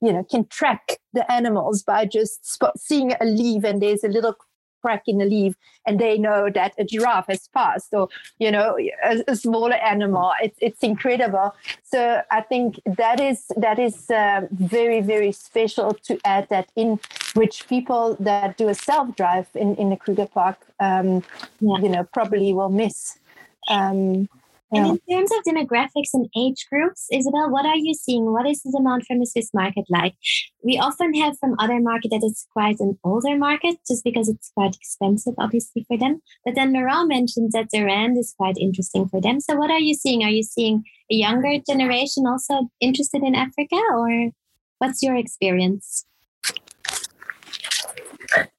you 0.00 0.12
know, 0.12 0.24
can 0.24 0.46
track 0.46 0.98
the 1.12 1.30
animals 1.30 1.82
by 1.82 2.04
just 2.04 2.46
spot, 2.46 2.78
seeing 2.78 3.12
a 3.20 3.24
leaf 3.24 3.64
and 3.64 3.80
there's 3.80 4.04
a 4.04 4.08
little 4.08 4.36
crack 4.84 5.04
in 5.06 5.16
the 5.16 5.24
leaf, 5.24 5.54
and 5.86 5.98
they 5.98 6.18
know 6.18 6.50
that 6.50 6.74
a 6.76 6.84
giraffe 6.84 7.28
has 7.28 7.48
passed, 7.48 7.94
or 7.94 8.08
you 8.38 8.50
know, 8.50 8.76
a, 9.02 9.24
a 9.28 9.34
smaller 9.34 9.76
animal. 9.76 10.32
It's 10.42 10.58
it's 10.60 10.82
incredible. 10.82 11.54
So 11.82 12.20
I 12.30 12.42
think 12.42 12.80
that 12.84 13.18
is 13.18 13.46
that 13.56 13.78
is 13.78 14.10
uh, 14.10 14.42
very 14.50 15.00
very 15.00 15.32
special 15.32 15.94
to 16.08 16.18
add 16.24 16.48
that 16.50 16.70
in, 16.76 17.00
which 17.34 17.66
people 17.66 18.16
that 18.20 18.58
do 18.58 18.68
a 18.68 18.74
self 18.74 19.16
drive 19.16 19.48
in 19.54 19.74
in 19.76 19.88
the 19.88 19.96
Kruger 19.96 20.26
Park, 20.26 20.58
um, 20.80 21.22
yeah. 21.60 21.78
you 21.84 21.88
know, 21.88 22.04
probably 22.12 22.52
will 22.52 22.74
miss. 22.82 23.18
Um, 23.68 24.28
yeah. 24.74 24.86
And 24.86 25.00
in 25.06 25.16
terms 25.16 25.30
of 25.30 25.44
demographics 25.44 26.14
and 26.14 26.28
age 26.36 26.66
groups, 26.70 27.06
Isabel, 27.12 27.50
what 27.50 27.66
are 27.66 27.76
you 27.76 27.94
seeing? 27.94 28.32
What 28.32 28.46
is 28.46 28.62
the 28.62 28.72
demand 28.72 29.06
from 29.06 29.20
the 29.20 29.26
Swiss 29.26 29.50
market 29.54 29.84
like? 29.88 30.14
We 30.62 30.78
often 30.78 31.14
have 31.14 31.38
from 31.38 31.54
other 31.58 31.80
market 31.80 32.10
that 32.10 32.22
it's 32.24 32.46
quite 32.52 32.80
an 32.80 32.98
older 33.04 33.36
market 33.36 33.76
just 33.86 34.02
because 34.02 34.28
it's 34.28 34.50
quite 34.54 34.74
expensive, 34.74 35.34
obviously, 35.38 35.84
for 35.86 35.96
them. 35.96 36.22
But 36.44 36.54
then 36.56 36.72
Laurent 36.72 37.08
mentioned 37.08 37.52
that 37.52 37.68
the 37.70 37.84
rand 37.84 38.18
is 38.18 38.34
quite 38.36 38.56
interesting 38.58 39.08
for 39.08 39.20
them. 39.20 39.40
So 39.40 39.54
what 39.54 39.70
are 39.70 39.80
you 39.80 39.94
seeing? 39.94 40.24
Are 40.24 40.30
you 40.30 40.42
seeing 40.42 40.84
a 41.10 41.14
younger 41.14 41.58
generation 41.68 42.24
also 42.26 42.70
interested 42.80 43.22
in 43.22 43.34
Africa 43.34 43.76
or 43.92 44.30
what's 44.78 45.02
your 45.02 45.14
experience? 45.14 46.04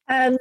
Um, 0.08 0.38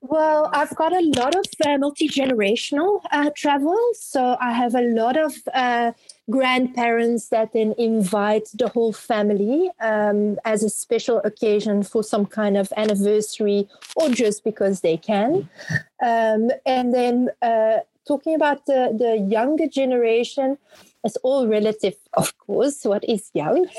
well, 0.00 0.50
I've 0.52 0.74
got 0.76 0.92
a 0.92 1.12
lot 1.16 1.34
of 1.34 1.44
uh, 1.66 1.76
multi 1.78 2.08
generational 2.08 3.00
uh, 3.12 3.30
travel. 3.36 3.78
So 3.94 4.36
I 4.40 4.52
have 4.52 4.74
a 4.74 4.80
lot 4.80 5.16
of 5.16 5.34
uh, 5.52 5.92
grandparents 6.30 7.28
that 7.28 7.52
then 7.52 7.74
invite 7.76 8.48
the 8.54 8.68
whole 8.68 8.92
family 8.92 9.70
um, 9.80 10.38
as 10.44 10.62
a 10.62 10.70
special 10.70 11.18
occasion 11.18 11.82
for 11.82 12.02
some 12.02 12.24
kind 12.24 12.56
of 12.56 12.72
anniversary 12.76 13.68
or 13.94 14.08
just 14.08 14.42
because 14.42 14.80
they 14.80 14.96
can. 14.96 15.48
Um, 16.02 16.50
and 16.64 16.94
then 16.94 17.28
uh, 17.42 17.78
talking 18.08 18.34
about 18.34 18.64
the, 18.66 18.94
the 18.98 19.18
younger 19.18 19.66
generation, 19.66 20.56
it's 21.04 21.16
all 21.16 21.46
relative, 21.46 21.94
of 22.14 22.36
course. 22.38 22.84
What 22.84 23.04
is 23.04 23.30
young? 23.34 23.66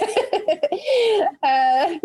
Uh, 1.43 1.97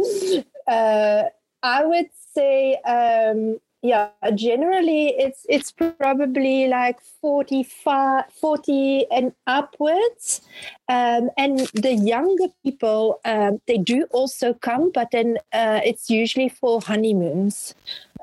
uh, 0.66 1.22
I 1.62 1.84
would 1.84 2.08
say 2.34 2.76
um, 2.86 3.58
yeah 3.82 4.10
generally 4.34 5.08
it's 5.18 5.44
it's 5.48 5.70
probably 5.70 6.66
like 6.68 6.98
45 7.20 8.24
40 8.32 9.06
and 9.10 9.32
upwards. 9.46 10.40
Um, 10.88 11.30
and 11.36 11.60
the 11.74 11.94
younger 11.94 12.48
people 12.64 13.20
um, 13.24 13.60
they 13.66 13.78
do 13.78 14.06
also 14.10 14.54
come 14.54 14.90
but 14.92 15.08
then 15.12 15.38
uh, 15.52 15.80
it's 15.84 16.10
usually 16.10 16.48
for 16.48 16.80
honeymoons. 16.80 17.74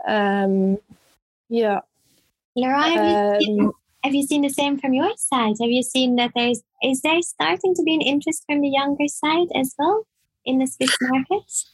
Um, 0.08 0.80
yeah. 1.50 1.82
Laura, 2.56 2.82
have, 2.82 3.04
you 3.04 3.46
seen, 3.46 3.62
um, 3.62 3.72
have 4.04 4.14
you 4.14 4.24
seen 4.24 4.42
the 4.42 4.50
same 4.50 4.78
from 4.78 4.94
your 4.94 5.12
side? 5.18 5.56
Have 5.60 5.72
you 5.72 5.82
seen 5.84 6.16
that 6.18 6.32
there's 6.36 6.62
is 6.84 7.02
there 7.02 7.22
starting 7.22 7.74
to 7.76 7.84
be 7.84 7.94
an 7.96 8.02
interest 8.02 8.44
from 8.48 8.62
the 8.62 8.70
younger 8.70 9.08
side 9.08 9.48
as 9.56 9.74
well 9.78 10.06
in 10.46 10.60
the 10.60 10.68
Swiss 10.68 10.96
markets? 11.02 11.70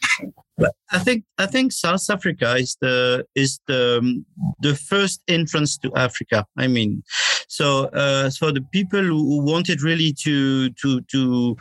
I 0.91 0.99
think 0.99 1.23
I 1.37 1.45
think 1.45 1.71
South 1.71 2.09
Africa 2.09 2.55
is 2.55 2.75
the 2.81 3.25
is 3.35 3.59
the 3.67 3.99
um, 3.99 4.25
the 4.61 4.75
first 4.75 5.21
entrance 5.27 5.77
to 5.79 5.93
Africa. 5.95 6.45
I 6.57 6.67
mean, 6.67 7.03
so 7.47 7.85
uh, 7.93 8.29
for 8.31 8.51
the 8.51 8.61
people 8.61 9.01
who 9.01 9.41
wanted 9.41 9.81
really 9.81 10.13
to 10.23 10.69
to 10.71 11.01
to 11.01 11.57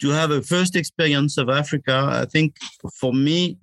to 0.00 0.08
have 0.10 0.30
a 0.30 0.42
first 0.42 0.76
experience 0.76 1.38
of 1.38 1.48
Africa, 1.48 2.08
I 2.22 2.26
think 2.26 2.56
for 3.00 3.12
me, 3.12 3.58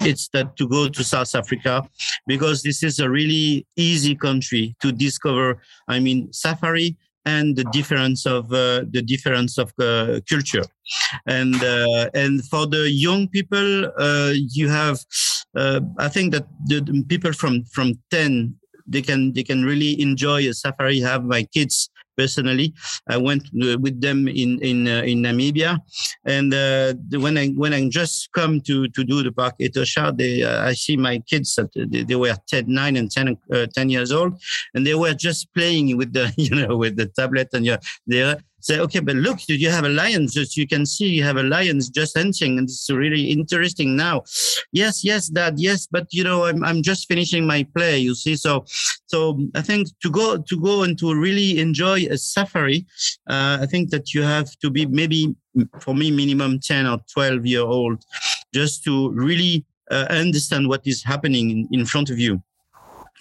it's 0.00 0.28
that 0.28 0.56
to 0.56 0.68
go 0.68 0.88
to 0.88 1.04
South 1.04 1.34
Africa 1.34 1.82
because 2.26 2.62
this 2.62 2.82
is 2.82 2.98
a 2.98 3.08
really 3.08 3.66
easy 3.76 4.14
country 4.14 4.76
to 4.80 4.92
discover. 4.92 5.62
I 5.88 6.00
mean, 6.00 6.32
safari 6.32 6.96
and 7.24 7.56
the 7.56 7.64
difference 7.72 8.26
of 8.26 8.52
uh, 8.52 8.84
the 8.90 9.02
difference 9.02 9.58
of 9.58 9.72
uh, 9.78 10.20
culture. 10.28 10.64
And 11.26 11.54
uh, 11.62 12.10
and 12.14 12.44
for 12.48 12.66
the 12.66 12.90
young 12.90 13.28
people 13.28 13.86
uh, 13.98 14.32
you 14.34 14.68
have 14.68 14.98
uh, 15.56 15.80
i 15.98 16.08
think 16.08 16.32
that 16.32 16.46
the, 16.66 16.80
the, 16.80 17.04
people 17.04 17.32
from 17.32 17.64
from 17.64 17.94
10 18.10 18.54
they 18.86 19.02
can 19.02 19.32
they 19.32 19.42
can 19.42 19.64
really 19.64 20.00
enjoy 20.00 20.48
a 20.48 20.54
safari 20.54 21.00
have 21.00 21.24
my 21.24 21.42
kids 21.44 21.90
personally. 22.16 22.74
I 23.08 23.16
went 23.16 23.44
uh, 23.62 23.78
with 23.78 24.00
them 24.00 24.28
in 24.28 24.58
in 24.60 24.88
uh, 24.88 25.02
in 25.02 25.22
Namibia, 25.22 25.78
and 26.24 26.52
uh, 26.52 26.94
when 27.18 27.38
I 27.38 27.48
when 27.48 27.72
I 27.72 27.88
just 27.88 28.30
come 28.32 28.60
to 28.62 28.88
to 28.88 29.04
do 29.04 29.22
the 29.22 29.32
park 29.32 29.54
Etosha, 29.60 30.16
they 30.16 30.44
I 30.44 30.72
see 30.74 30.96
my 30.96 31.18
kids 31.18 31.54
that 31.56 31.70
they, 31.74 32.02
they 32.04 32.16
were 32.16 32.36
10, 32.48 32.64
9 32.66 32.96
and 32.96 33.10
10, 33.10 33.36
10 33.74 33.90
years 33.90 34.12
old, 34.12 34.34
and 34.74 34.86
they 34.86 34.94
were 34.94 35.14
just 35.14 35.52
playing 35.54 35.96
with 35.96 36.12
the 36.12 36.32
you 36.36 36.54
know 36.54 36.76
with 36.76 36.96
the 36.96 37.06
tablet 37.06 37.48
and 37.52 37.64
yeah, 37.66 37.78
they 38.06 38.36
say, 38.64 38.78
okay, 38.78 39.00
but 39.00 39.16
look, 39.16 39.38
you 39.48 39.70
have 39.70 39.84
a 39.84 39.88
lion. 39.88 40.28
Just 40.28 40.56
you 40.56 40.66
can 40.66 40.86
see 40.86 41.06
you 41.06 41.22
have 41.24 41.36
a 41.36 41.42
lion 41.42 41.80
just 41.92 42.16
hunting, 42.16 42.58
and 42.58 42.68
it's 42.68 42.88
really 42.90 43.24
interesting 43.30 43.96
now. 43.96 44.22
Yes, 44.72 45.04
yes, 45.04 45.28
Dad, 45.28 45.54
yes, 45.58 45.86
but 45.86 46.06
you 46.12 46.24
know, 46.24 46.44
I'm 46.44 46.64
I'm 46.64 46.82
just 46.82 47.08
finishing 47.08 47.46
my 47.46 47.66
play. 47.76 47.98
You 47.98 48.14
see, 48.14 48.36
so 48.36 48.64
so 49.06 49.38
I 49.54 49.62
think 49.62 49.88
to 50.02 50.10
go 50.10 50.38
to 50.38 50.60
go 50.60 50.82
and 50.82 50.98
to 50.98 51.14
really 51.14 51.58
enjoy 51.58 52.06
a 52.10 52.16
safari, 52.16 52.86
uh, 53.28 53.58
I 53.60 53.66
think 53.66 53.90
that 53.90 54.14
you 54.14 54.22
have 54.22 54.56
to 54.60 54.70
be 54.70 54.86
maybe 54.86 55.34
for 55.80 55.94
me 55.94 56.10
minimum 56.10 56.60
ten 56.60 56.86
or 56.86 56.98
twelve 57.12 57.44
year 57.46 57.62
old, 57.62 58.04
just 58.54 58.84
to 58.84 59.10
really 59.10 59.64
uh, 59.90 60.06
understand 60.08 60.68
what 60.68 60.86
is 60.86 61.02
happening 61.02 61.50
in, 61.50 61.68
in 61.72 61.84
front 61.84 62.10
of 62.10 62.18
you 62.18 62.42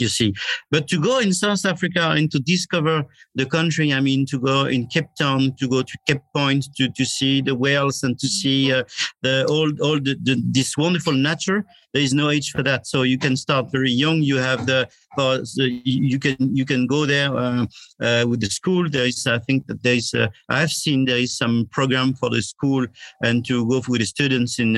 you 0.02 0.08
see. 0.08 0.34
But 0.72 0.88
to 0.90 1.00
go 1.00 1.20
in 1.20 1.32
South 1.34 1.66
Africa 1.66 2.10
and 2.12 2.30
to 2.32 2.40
discover 2.40 3.06
the 3.36 3.46
country, 3.46 3.94
I 3.94 4.02
mean, 4.02 4.26
to 4.28 4.40
go 4.40 4.66
in 4.66 4.88
Cape 4.88 5.14
Town, 5.18 5.56
to 5.60 5.68
go 5.70 5.82
to 5.84 5.98
Cape 6.08 6.24
Point, 6.36 6.66
to, 6.78 6.90
to 6.90 7.06
see 7.06 7.42
the 7.42 7.56
whales 7.56 8.04
and 8.04 8.18
to 8.20 8.28
see 8.28 8.74
uh, 8.74 8.84
the 9.22 9.46
all, 9.48 9.72
all 9.82 10.00
the, 10.00 10.18
the, 10.24 10.42
this 10.52 10.76
wonderful 10.78 11.14
nature, 11.14 11.66
there 11.94 12.02
is 12.02 12.14
no 12.14 12.30
age 12.30 12.52
for 12.52 12.64
that. 12.64 12.88
So 12.88 13.04
you 13.04 13.18
can 13.18 13.38
start 13.38 13.72
very 13.72 13.92
young. 13.92 14.22
You 14.22 14.38
have 14.38 14.66
the, 14.66 14.90
the, 15.16 15.82
you 15.84 16.20
can 16.20 16.36
you 16.56 16.66
can 16.66 16.88
go 16.88 17.06
there 17.06 17.36
uh, 17.36 17.66
uh, 18.02 18.26
with 18.28 18.42
the 18.42 18.50
school. 18.50 18.90
There 18.90 19.06
is 19.06 19.26
I 19.28 19.40
think 19.40 19.68
that 19.68 19.84
there 19.84 19.96
is 19.96 20.14
uh, 20.14 20.28
I've 20.50 20.72
seen 20.72 21.06
there 21.06 21.18
is 21.18 21.38
some 21.38 21.68
program 21.72 22.14
for 22.14 22.30
the 22.30 22.42
school 22.42 22.86
and 23.24 23.46
to 23.46 23.68
go 23.68 23.82
with 23.88 24.02
the 24.02 24.06
students 24.06 24.60
in 24.60 24.74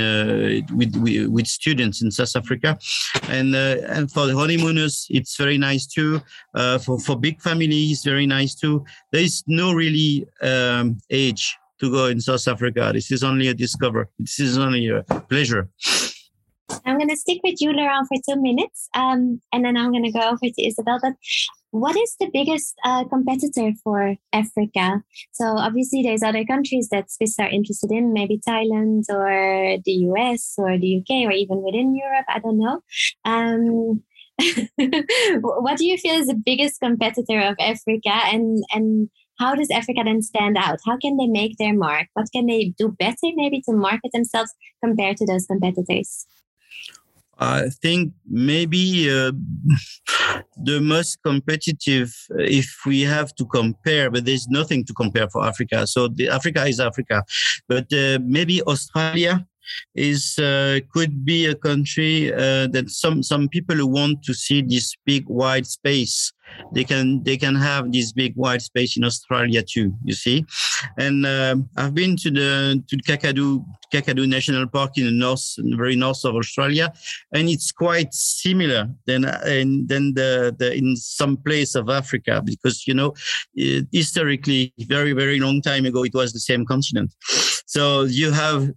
with, 0.76 0.96
with, 0.96 1.28
with 1.28 1.48
students 1.48 2.02
in 2.02 2.12
South 2.12 2.36
Africa, 2.36 2.78
and 3.30 3.56
and 3.56 4.12
for 4.12 4.26
the 4.28 4.36
honeymooners 4.36 5.08
it's 5.10 5.38
very 5.38 5.58
nice 5.58 5.86
too. 5.88 6.22
for 6.84 7.00
for 7.00 7.20
big 7.20 7.42
families 7.42 8.04
very 8.04 8.26
nice 8.26 8.56
too. 8.56 8.84
There 9.12 9.22
is 9.22 9.44
no 9.48 9.74
really 9.74 10.26
um, 10.42 11.00
age 11.10 11.56
to 11.80 11.92
go 11.92 12.06
in 12.06 12.20
South 12.22 12.48
Africa. 12.48 12.92
This 12.94 13.12
is 13.12 13.24
only 13.24 13.48
a 13.48 13.54
discover. 13.54 14.10
This 14.20 14.40
is 14.40 14.58
only 14.58 14.90
a 14.90 15.04
pleasure. 15.04 15.70
I'm 16.86 16.98
going 16.98 17.10
to 17.10 17.18
stick 17.18 17.40
with 17.44 17.56
you, 17.60 17.72
Laurent, 17.72 18.08
for 18.08 18.18
two 18.28 18.42
minutes, 18.42 18.90
um, 18.94 19.42
and 19.52 19.66
then 19.66 19.78
I'm 19.78 19.92
going 19.92 20.04
to 20.04 20.12
go 20.12 20.22
over 20.22 20.38
to 20.42 20.66
Isabel. 20.66 21.00
But 21.02 21.14
what 21.72 21.96
is 21.96 22.16
the 22.20 22.30
biggest 22.32 22.76
uh, 22.86 23.06
competitor 23.06 23.72
for 23.84 24.16
Africa? 24.32 25.04
So 25.32 25.46
obviously, 25.46 26.04
there's 26.04 26.24
other 26.24 26.46
countries 26.46 26.90
that 26.92 27.12
Swiss 27.12 27.40
are 27.40 27.50
interested 27.50 27.92
in, 27.92 28.14
maybe 28.14 28.40
Thailand 28.48 29.04
or 29.10 29.78
the 29.84 29.92
US 30.14 30.54
or 30.58 30.78
the 30.78 30.98
UK 30.98 31.28
or 31.28 31.32
even 31.32 31.64
within 31.64 31.96
Europe. 31.96 32.26
I 32.30 32.40
don't 32.40 32.60
know. 32.60 32.82
Um, 33.26 34.04
what 35.42 35.78
do 35.78 35.86
you 35.86 35.98
feel 35.98 36.16
is 36.16 36.28
the 36.28 36.42
biggest 36.46 36.80
competitor 36.80 37.40
of 37.40 37.56
Africa, 37.60 38.14
and 38.32 38.64
and 38.74 39.10
how 39.40 39.56
does 39.56 39.70
Africa 39.72 40.02
then 40.06 40.22
stand 40.22 40.58
out? 40.58 40.80
How 40.86 40.98
can 40.98 41.18
they 41.18 41.28
make 41.28 41.58
their 41.58 41.74
mark? 41.74 42.08
What 42.14 42.28
can 42.34 42.46
they 42.46 42.74
do 42.78 42.96
better, 43.00 43.30
maybe, 43.36 43.62
to 43.62 43.74
market 43.74 44.12
themselves 44.14 44.52
compared 44.84 45.18
to 45.18 45.26
those 45.26 45.46
competitors? 45.46 46.26
I 47.44 47.70
think 47.82 48.14
maybe 48.30 49.10
uh, 49.10 49.32
the 50.64 50.80
most 50.82 51.20
competitive, 51.24 52.14
if 52.30 52.68
we 52.86 53.02
have 53.02 53.36
to 53.36 53.46
compare, 53.46 54.10
but 54.10 54.26
there's 54.26 54.48
nothing 54.48 54.86
to 54.86 54.94
compare 54.94 55.30
for 55.30 55.44
Africa. 55.44 55.86
So 55.88 56.08
the 56.08 56.30
Africa 56.30 56.66
is 56.66 56.80
Africa, 56.80 57.24
but 57.68 57.92
uh, 57.94 58.20
maybe 58.24 58.62
Australia 58.64 59.46
is 59.96 60.38
uh, 60.40 60.80
could 60.92 61.26
be 61.26 61.46
a 61.46 61.56
country 61.56 62.34
uh, 62.34 62.68
that 62.68 62.90
some 62.90 63.24
some 63.24 63.48
people 63.48 63.76
who 63.76 63.88
want 63.88 64.24
to 64.24 64.34
see 64.34 64.62
this 64.62 64.96
big 65.06 65.24
wide 65.28 65.66
space 65.66 66.34
they 66.74 66.84
can 66.84 67.24
they 67.24 67.38
can 67.38 67.56
have 67.56 67.92
this 67.92 68.12
big 68.12 68.36
wide 68.36 68.62
space 68.62 68.98
in 68.98 69.04
Australia 69.04 69.62
too. 69.64 69.94
You 70.04 70.14
see, 70.14 70.46
and 70.98 71.26
uh, 71.26 71.56
I've 71.78 71.94
been 71.94 72.16
to 72.18 72.32
the 72.32 72.84
to 72.88 72.98
Kakadu 72.98 73.64
Kakadu 73.94 74.28
National 74.28 74.68
Park 74.68 74.98
in 74.98 75.06
the 75.06 75.12
north, 75.12 75.56
in 75.58 75.70
the 75.72 75.78
very 75.78 75.96
north 75.96 76.26
of 76.26 76.36
Australia, 76.36 76.92
and 77.34 77.48
it's 77.50 77.72
quite 77.72 78.14
similar 78.14 78.90
than 79.06 79.22
than 79.22 80.14
the, 80.14 80.56
the 80.58 80.74
in 80.76 80.96
some 80.96 81.38
place 81.38 81.76
of 81.76 81.90
Africa 81.90 82.42
because 82.44 82.88
you 82.88 82.94
know 82.94 83.14
historically 83.92 84.74
very 84.88 85.14
very 85.14 85.40
long 85.40 85.62
time 85.62 85.86
ago 85.86 86.04
it 86.04 86.14
was 86.14 86.34
the 86.34 86.40
same 86.40 86.66
continent. 86.66 87.14
So 87.66 88.04
you 88.04 88.32
have 88.32 88.70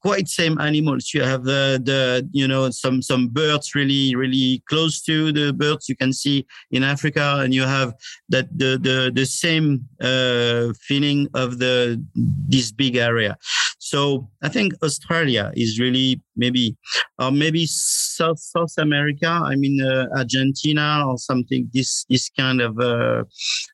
quite 0.00 0.28
same 0.28 0.58
animals. 0.60 1.12
You 1.14 1.22
have 1.22 1.44
the 1.44 1.80
the 1.82 2.28
you 2.32 2.48
know 2.48 2.70
some 2.70 3.02
some 3.02 3.28
birds 3.28 3.74
really 3.74 4.14
really 4.16 4.62
close 4.68 5.02
to 5.02 5.32
the 5.32 5.52
birds 5.52 5.88
you 5.88 5.96
can 5.96 6.12
see 6.12 6.46
in 6.70 6.82
Africa 6.82 7.02
Africa, 7.02 7.42
and 7.42 7.52
you 7.54 7.62
have 7.62 7.94
that 8.28 8.46
the 8.56 8.78
the 8.78 9.10
the 9.14 9.26
same 9.26 9.88
uh, 10.00 10.72
feeling 10.80 11.28
of 11.34 11.58
the 11.58 12.02
this 12.48 12.72
big 12.72 12.96
area. 12.96 13.36
So 13.78 14.30
I 14.42 14.48
think 14.48 14.72
Australia 14.82 15.52
is 15.54 15.78
really 15.78 16.20
maybe, 16.36 16.76
or 17.18 17.30
maybe 17.30 17.66
South 17.66 18.38
South 18.38 18.74
America. 18.78 19.28
I 19.28 19.56
mean 19.56 19.82
uh, 19.82 20.06
Argentina 20.16 21.04
or 21.06 21.18
something. 21.18 21.68
This 21.72 22.04
this 22.08 22.30
kind 22.30 22.60
of 22.60 22.78
uh, 22.78 23.24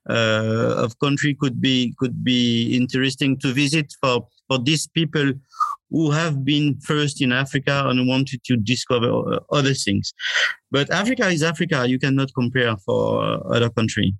uh, 0.08 0.84
of 0.84 0.98
country 0.98 1.34
could 1.34 1.60
be 1.60 1.94
could 1.98 2.24
be 2.24 2.74
interesting 2.74 3.38
to 3.40 3.52
visit 3.52 3.92
for 4.00 4.26
for 4.48 4.58
these 4.58 4.86
people 4.86 5.32
who 5.90 6.10
have 6.10 6.44
been 6.44 6.78
first 6.80 7.20
in 7.22 7.32
Africa 7.32 7.84
and 7.86 8.08
wanted 8.08 8.42
to 8.44 8.56
discover 8.56 9.10
uh, 9.10 9.40
other 9.50 9.74
things. 9.74 10.12
But 10.70 10.90
Africa 10.90 11.28
is 11.28 11.42
Africa. 11.42 11.88
You 11.88 11.98
cannot 11.98 12.30
compare 12.34 12.76
for 12.76 13.54
other 13.54 13.70
country. 13.70 14.14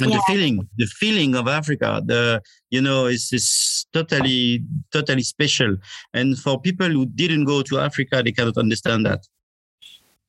And 0.00 0.10
yeah. 0.10 0.16
the 0.16 0.22
feeling, 0.26 0.68
the 0.76 0.86
feeling 0.86 1.36
of 1.36 1.46
Africa, 1.46 2.02
the 2.04 2.42
you 2.70 2.80
know, 2.80 3.06
is 3.06 3.32
is 3.32 3.86
totally, 3.92 4.64
totally 4.92 5.22
special. 5.22 5.76
And 6.12 6.36
for 6.36 6.60
people 6.60 6.88
who 6.88 7.06
didn't 7.06 7.44
go 7.44 7.62
to 7.62 7.78
Africa, 7.78 8.22
they 8.24 8.32
cannot 8.32 8.56
understand 8.56 9.06
that. 9.06 9.20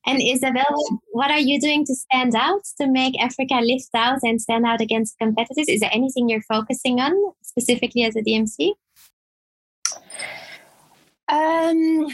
And 0.08 0.22
Isabel, 0.22 1.00
what 1.10 1.32
are 1.32 1.40
you 1.40 1.60
doing 1.60 1.84
to 1.84 1.94
stand 1.96 2.36
out 2.36 2.62
to 2.80 2.86
make 2.86 3.20
Africa 3.20 3.56
lift 3.60 3.90
out 3.92 4.20
and 4.22 4.40
stand 4.40 4.64
out 4.64 4.80
against 4.80 5.18
competitors? 5.18 5.66
Is 5.68 5.80
there 5.80 5.90
anything 5.92 6.28
you're 6.28 6.42
focusing 6.42 7.00
on 7.00 7.12
specifically 7.42 8.04
as 8.04 8.14
a 8.14 8.20
DMC? 8.20 8.70
Um, 11.28 12.06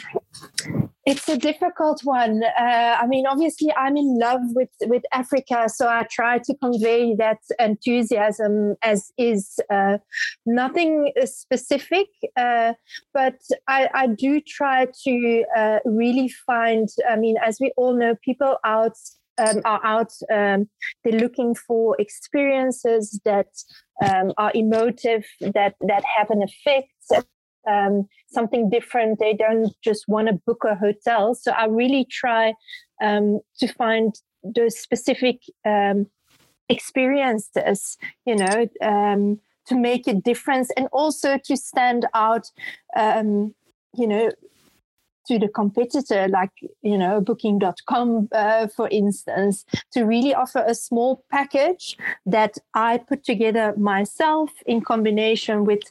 it's 1.05 1.29
a 1.29 1.37
difficult 1.37 2.01
one. 2.05 2.43
Uh, 2.45 2.97
I 3.01 3.07
mean, 3.07 3.27
obviously, 3.27 3.73
I'm 3.77 3.97
in 3.97 4.19
love 4.19 4.41
with 4.55 4.71
with 4.83 5.03
Africa, 5.13 5.69
so 5.69 5.89
I 5.89 6.07
try 6.11 6.39
to 6.39 6.55
convey 6.63 7.15
that 7.17 7.39
enthusiasm 7.59 8.77
as 8.83 9.13
is. 9.19 9.59
Uh, 9.71 9.99
nothing 10.47 11.13
specific, 11.25 12.09
uh, 12.37 12.75
but 13.13 13.37
I, 13.69 13.89
I, 13.95 14.07
do 14.07 14.41
try 14.41 14.87
to 15.05 15.45
uh, 15.57 15.79
really 15.85 16.29
find. 16.29 16.89
I 17.09 17.17
mean, 17.17 17.37
as 17.45 17.59
we 17.61 17.73
all 17.77 17.97
know, 17.97 18.15
people 18.25 18.57
out 18.65 18.97
um, 19.39 19.61
are 19.65 19.81
out. 19.85 20.13
Um, 20.33 20.69
they're 21.05 21.19
looking 21.19 21.55
for 21.55 21.97
experiences 21.99 23.21
that 23.25 23.49
um, 24.05 24.33
are 24.39 24.53
emotive, 24.55 25.27
that 25.41 25.75
that 25.81 26.05
have 26.17 26.31
an 26.31 26.43
effect 26.43 26.89
um, 27.69 28.09
something 28.29 28.69
different. 28.71 29.19
They 29.19 29.35
don't 29.35 29.75
just 29.83 30.09
want 30.09 30.29
to 30.29 30.35
book 30.47 30.65
a 30.65 30.75
hotel. 30.75 31.35
So 31.35 31.53
I 31.53 31.67
really 31.67 32.07
try 32.11 32.55
um, 33.03 33.41
to 33.59 33.69
find 33.69 34.15
those 34.43 34.79
specific 34.79 35.41
um, 35.65 36.07
experiences, 36.69 37.97
you 38.25 38.37
know, 38.37 38.69
um, 38.81 39.41
to 39.67 39.77
make 39.77 40.07
a 40.07 40.15
difference 40.15 40.71
and 40.77 40.89
also 40.93 41.39
to 41.45 41.57
stand 41.57 42.07
out, 42.15 42.51
um, 42.97 43.55
you 43.95 44.07
know, 44.07 44.31
to 45.27 45.39
the 45.39 45.49
competitor 45.49 46.29
like 46.29 46.51
you 46.83 46.99
know 46.99 47.21
booking.com 47.21 48.29
uh, 48.33 48.67
for 48.69 48.89
instance 48.89 49.65
to 49.93 50.05
really 50.05 50.35
offer 50.35 50.65
a 50.67 50.75
small 50.75 51.25
package 51.31 51.97
that 52.27 52.59
i 52.75 52.99
put 52.99 53.25
together 53.25 53.75
myself 53.77 54.51
in 54.67 54.81
combination 54.81 55.65
with 55.65 55.83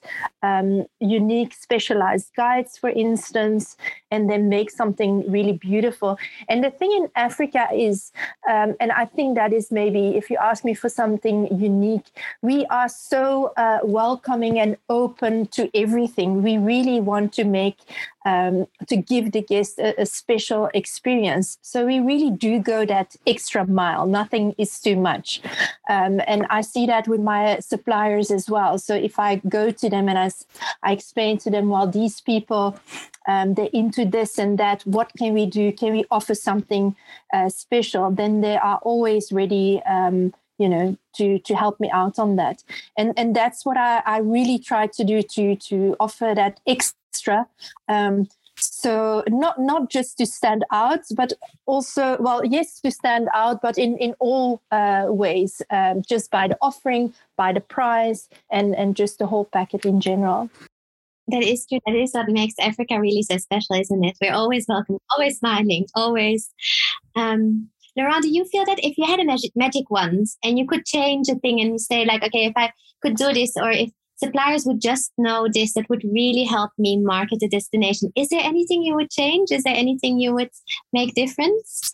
um, 0.44 0.86
unique 1.00 1.54
specialized 1.54 2.32
guides 2.36 2.78
for 2.78 2.90
instance 2.90 3.78
and 4.10 4.30
then 4.30 4.50
make 4.50 4.70
something 4.70 5.30
really 5.32 5.54
beautiful. 5.54 6.18
And 6.50 6.64
the 6.64 6.72
thing 6.72 6.92
in 6.92 7.10
africa 7.16 7.68
is 7.74 8.12
um, 8.50 8.76
and 8.80 8.92
i 8.92 9.06
think 9.06 9.36
that 9.36 9.54
is 9.54 9.72
maybe 9.72 10.18
if 10.18 10.30
you 10.30 10.38
ask 10.38 10.66
me 10.66 10.74
for 10.74 10.90
something 10.90 11.48
unique 11.58 12.12
we 12.42 12.66
are 12.68 12.90
so 12.90 13.54
uh, 13.58 13.80
welcoming 13.84 14.60
and 14.60 14.78
open 14.90 15.48
to 15.48 15.70
everything. 15.74 16.44
We 16.44 16.58
really 16.58 17.00
want 17.00 17.34
to 17.34 17.44
make 17.44 17.78
um, 18.26 18.68
to 18.88 18.98
give 18.98 19.32
the 19.32 19.42
guest 19.42 19.80
a, 19.80 20.00
a, 20.00 20.06
special 20.06 20.70
experience. 20.74 21.58
So 21.62 21.86
we 21.86 22.00
really 22.00 22.30
do 22.30 22.60
go 22.60 22.86
that 22.86 23.16
extra 23.26 23.66
mile. 23.66 24.06
Nothing 24.06 24.54
is 24.58 24.80
too 24.80 24.96
much. 24.96 25.42
Um, 25.90 26.22
and 26.28 26.46
I 26.50 26.62
see 26.62 26.86
that 26.86 27.08
with 27.08 27.22
my 27.22 27.60
suppliers 27.60 28.30
as 28.30 28.50
well. 28.50 28.78
So 28.78 28.94
if 28.94 29.18
I 29.18 29.38
go 29.38 29.72
to 29.72 29.90
them 29.90 30.08
and 30.08 30.20
I, 30.20 30.30
I 30.84 30.92
explain 30.92 31.40
to 31.40 31.50
them, 31.50 31.70
well, 31.70 31.88
these 31.88 32.22
people, 32.22 32.80
um, 33.28 33.56
they're 33.56 33.70
into 33.74 34.06
this 34.06 34.38
and 34.38 34.58
that, 34.60 34.84
what 34.86 35.12
can 35.18 35.34
we 35.34 35.48
do? 35.48 35.72
Can 35.72 35.94
we 35.94 36.06
offer 36.12 36.36
something 36.36 36.96
uh, 37.34 37.50
special? 37.50 38.12
Then 38.12 38.42
they 38.42 38.58
are 38.58 38.80
always 38.84 39.32
ready 39.32 39.82
um, 39.88 40.34
you 40.60 40.70
know 40.70 40.96
to 41.16 41.40
to 41.40 41.56
help 41.56 41.80
me 41.80 41.90
out 41.90 42.20
on 42.20 42.36
that 42.36 42.64
and 42.96 43.14
and 43.18 43.36
that's 43.36 43.66
what 43.66 43.78
i 43.78 44.04
i 44.06 44.18
really 44.20 44.60
try 44.60 44.86
to 44.86 45.04
do 45.04 45.24
to 45.24 45.56
to 45.56 45.96
offer 46.00 46.34
that 46.36 46.60
ex- 46.68 46.94
extra. 47.12 47.46
Um, 47.88 48.28
so 48.58 49.24
not 49.28 49.60
not 49.60 49.90
just 49.90 50.18
to 50.18 50.26
stand 50.26 50.64
out, 50.72 51.02
but 51.16 51.34
also 51.66 52.18
well, 52.20 52.46
yes, 52.46 52.80
to 52.82 52.92
stand 52.92 53.28
out, 53.34 53.62
but 53.62 53.78
in 53.78 53.98
in 53.98 54.14
all 54.20 54.62
uh, 54.72 55.06
ways, 55.08 55.62
um, 55.70 56.04
just 56.08 56.32
by 56.32 56.48
the 56.48 56.58
offering, 56.62 57.14
by 57.38 57.54
the 57.54 57.62
price, 57.62 58.30
and 58.52 58.76
and 58.76 58.96
just 58.96 59.20
the 59.20 59.28
whole 59.28 59.46
package 59.46 59.86
in 59.86 60.00
general. 60.00 60.50
That 61.28 61.44
is 61.44 61.66
true. 61.66 61.80
That 61.86 61.96
is 61.96 62.14
what 62.14 62.30
makes 62.30 62.56
Africa 62.60 63.00
really 63.00 63.24
so 63.24 63.38
special, 63.38 63.80
isn't 63.80 64.04
it? 64.04 64.18
We're 64.22 64.34
always 64.34 64.66
welcome, 64.68 64.98
always 65.16 65.38
smiling, 65.38 65.86
always. 65.96 66.50
Um, 67.16 67.70
Laurent, 67.96 68.24
do 68.24 68.30
you 68.30 68.46
feel 68.46 68.66
that 68.66 68.80
if 68.84 68.98
you 68.98 69.06
had 69.06 69.20
a 69.20 69.26
magic, 69.26 69.52
magic 69.56 69.90
wand 69.90 70.28
and 70.44 70.58
you 70.58 70.66
could 70.66 70.86
change 70.86 71.30
a 71.30 71.36
thing 71.36 71.60
and 71.60 71.80
say 71.80 72.06
like, 72.06 72.24
okay, 72.24 72.46
if 72.46 72.54
I 72.56 72.72
could 73.02 73.16
do 73.16 73.34
this, 73.34 73.54
or 73.58 73.70
if 73.70 73.92
suppliers 74.24 74.66
would 74.66 74.82
just 74.82 75.12
know 75.18 75.48
this 75.52 75.74
that 75.74 75.90
would 75.90 76.04
really 76.04 76.44
help 76.44 76.72
me 76.78 76.98
market 76.98 77.40
the 77.40 77.50
destination. 77.50 78.12
Is 78.16 78.30
there 78.30 78.44
anything 78.44 78.84
you 78.84 78.96
would 78.96 79.10
change? 79.10 79.52
Is 79.52 79.64
there 79.64 79.76
anything 79.76 80.20
you 80.20 80.34
would 80.34 80.50
make 80.94 81.14
difference? 81.16 81.94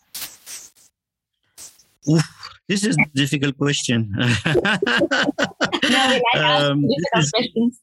Oof, 2.08 2.24
this 2.68 2.84
is 2.84 2.96
a 2.96 3.06
difficult 3.14 3.56
question. 3.58 4.14
no, 5.82 6.20
um, 6.36 6.84
is, 7.16 7.32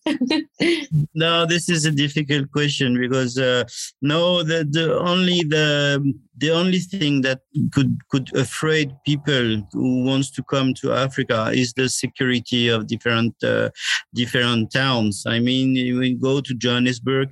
no, 1.16 1.46
this 1.46 1.70
is 1.70 1.86
a 1.86 1.92
difficult 1.92 2.52
question 2.52 3.00
because 3.00 3.38
uh, 3.38 3.64
no, 4.02 4.44
the, 4.44 4.68
the 4.70 4.98
only 5.00 5.42
the 5.44 6.14
the 6.38 6.52
only 6.52 6.80
thing 6.80 7.22
that 7.22 7.42
could 7.72 7.98
could 8.10 8.36
afraid 8.36 8.92
people 9.06 9.62
who 9.72 10.04
wants 10.04 10.32
to 10.32 10.44
come 10.44 10.74
to 10.76 10.94
Africa 10.94 11.52
is 11.54 11.74
the 11.74 11.90
security 11.90 12.68
of 12.68 12.88
different 12.88 13.36
uh, 13.44 13.70
different 14.14 14.72
towns. 14.72 15.24
I 15.26 15.40
mean, 15.40 15.74
we 15.98 16.14
go 16.14 16.42
to 16.42 16.54
Johannesburg, 16.54 17.30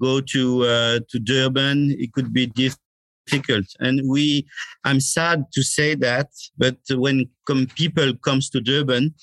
go 0.00 0.20
to 0.20 0.64
uh, 0.64 1.00
to 1.08 1.18
Durban, 1.18 1.92
it 1.98 2.12
could 2.12 2.32
be 2.32 2.46
different 2.46 2.78
difficult 3.26 3.66
and 3.80 4.00
we 4.08 4.46
i'm 4.84 5.00
sad 5.00 5.44
to 5.52 5.62
say 5.62 5.94
that 5.94 6.28
but 6.58 6.76
when 6.90 7.28
come 7.46 7.66
people 7.76 8.14
comes 8.16 8.48
to 8.50 8.60
durban 8.60 9.14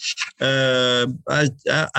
uh, 0.41 1.05
I, 1.29 1.49
I, 1.69 1.91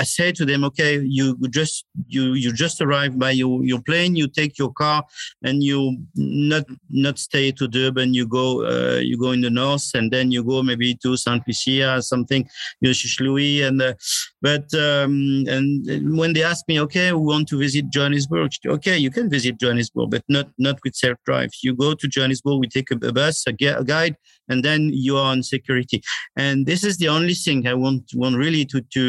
I, 0.00 0.02
say 0.04 0.32
to 0.32 0.44
them 0.44 0.64
okay 0.64 1.00
you 1.00 1.36
just 1.50 1.84
you 2.06 2.34
you 2.34 2.52
just 2.52 2.80
arrive 2.80 3.18
by 3.18 3.30
your, 3.30 3.64
your 3.64 3.80
plane 3.82 4.16
you 4.16 4.28
take 4.28 4.58
your 4.58 4.72
car 4.72 5.04
and 5.42 5.62
you 5.62 5.98
not 6.14 6.64
not 6.90 7.18
stay 7.18 7.52
to 7.52 7.68
durban. 7.68 8.14
You 8.14 8.26
go 8.26 8.46
uh, 8.64 8.98
you 8.98 9.16
go 9.18 9.32
in 9.32 9.40
the 9.40 9.50
north 9.50 9.90
and 9.94 10.10
then 10.10 10.30
you 10.30 10.44
go 10.44 10.62
maybe 10.62 10.94
to 11.02 11.16
saint 11.16 11.42
lucia 11.46 11.96
or 11.96 12.02
something 12.02 12.48
you 12.80 12.92
know, 13.20 13.66
and 13.66 13.82
uh, 13.82 13.94
but 14.40 14.66
um, 14.74 15.44
and 15.48 16.18
when 16.18 16.32
they 16.32 16.42
ask 16.42 16.66
me 16.68 16.80
okay 16.80 17.12
we 17.12 17.20
want 17.20 17.48
to 17.48 17.58
visit 17.58 17.84
johannesburg 17.90 18.50
okay 18.66 18.96
you 18.98 19.10
can 19.10 19.30
visit 19.30 19.58
johannesburg 19.58 20.10
but 20.10 20.24
not 20.28 20.48
not 20.58 20.78
with 20.84 20.94
self 20.94 21.18
drive 21.24 21.50
you 21.62 21.74
go 21.74 21.94
to 21.94 22.08
johannesburg 22.08 22.58
we 22.58 22.68
take 22.68 22.90
a, 22.90 22.98
a 23.06 23.12
bus 23.12 23.44
a, 23.46 23.52
a 23.66 23.84
guide 23.84 24.16
and 24.48 24.64
then 24.64 24.90
you 24.92 25.16
are 25.16 25.30
on 25.32 25.42
security. 25.54 25.98
And 26.36 26.66
this 26.70 26.82
is 26.88 26.94
the 27.02 27.08
only 27.16 27.36
thing 27.44 27.58
I 27.72 27.74
want 27.84 28.02
want 28.22 28.36
really 28.44 28.64
to 28.72 28.78
to 28.96 29.04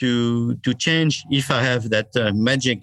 to 0.00 0.10
to 0.64 0.70
change. 0.86 1.12
If 1.30 1.46
I 1.58 1.60
have 1.70 1.82
that 1.94 2.10
uh, 2.16 2.32
magic 2.50 2.80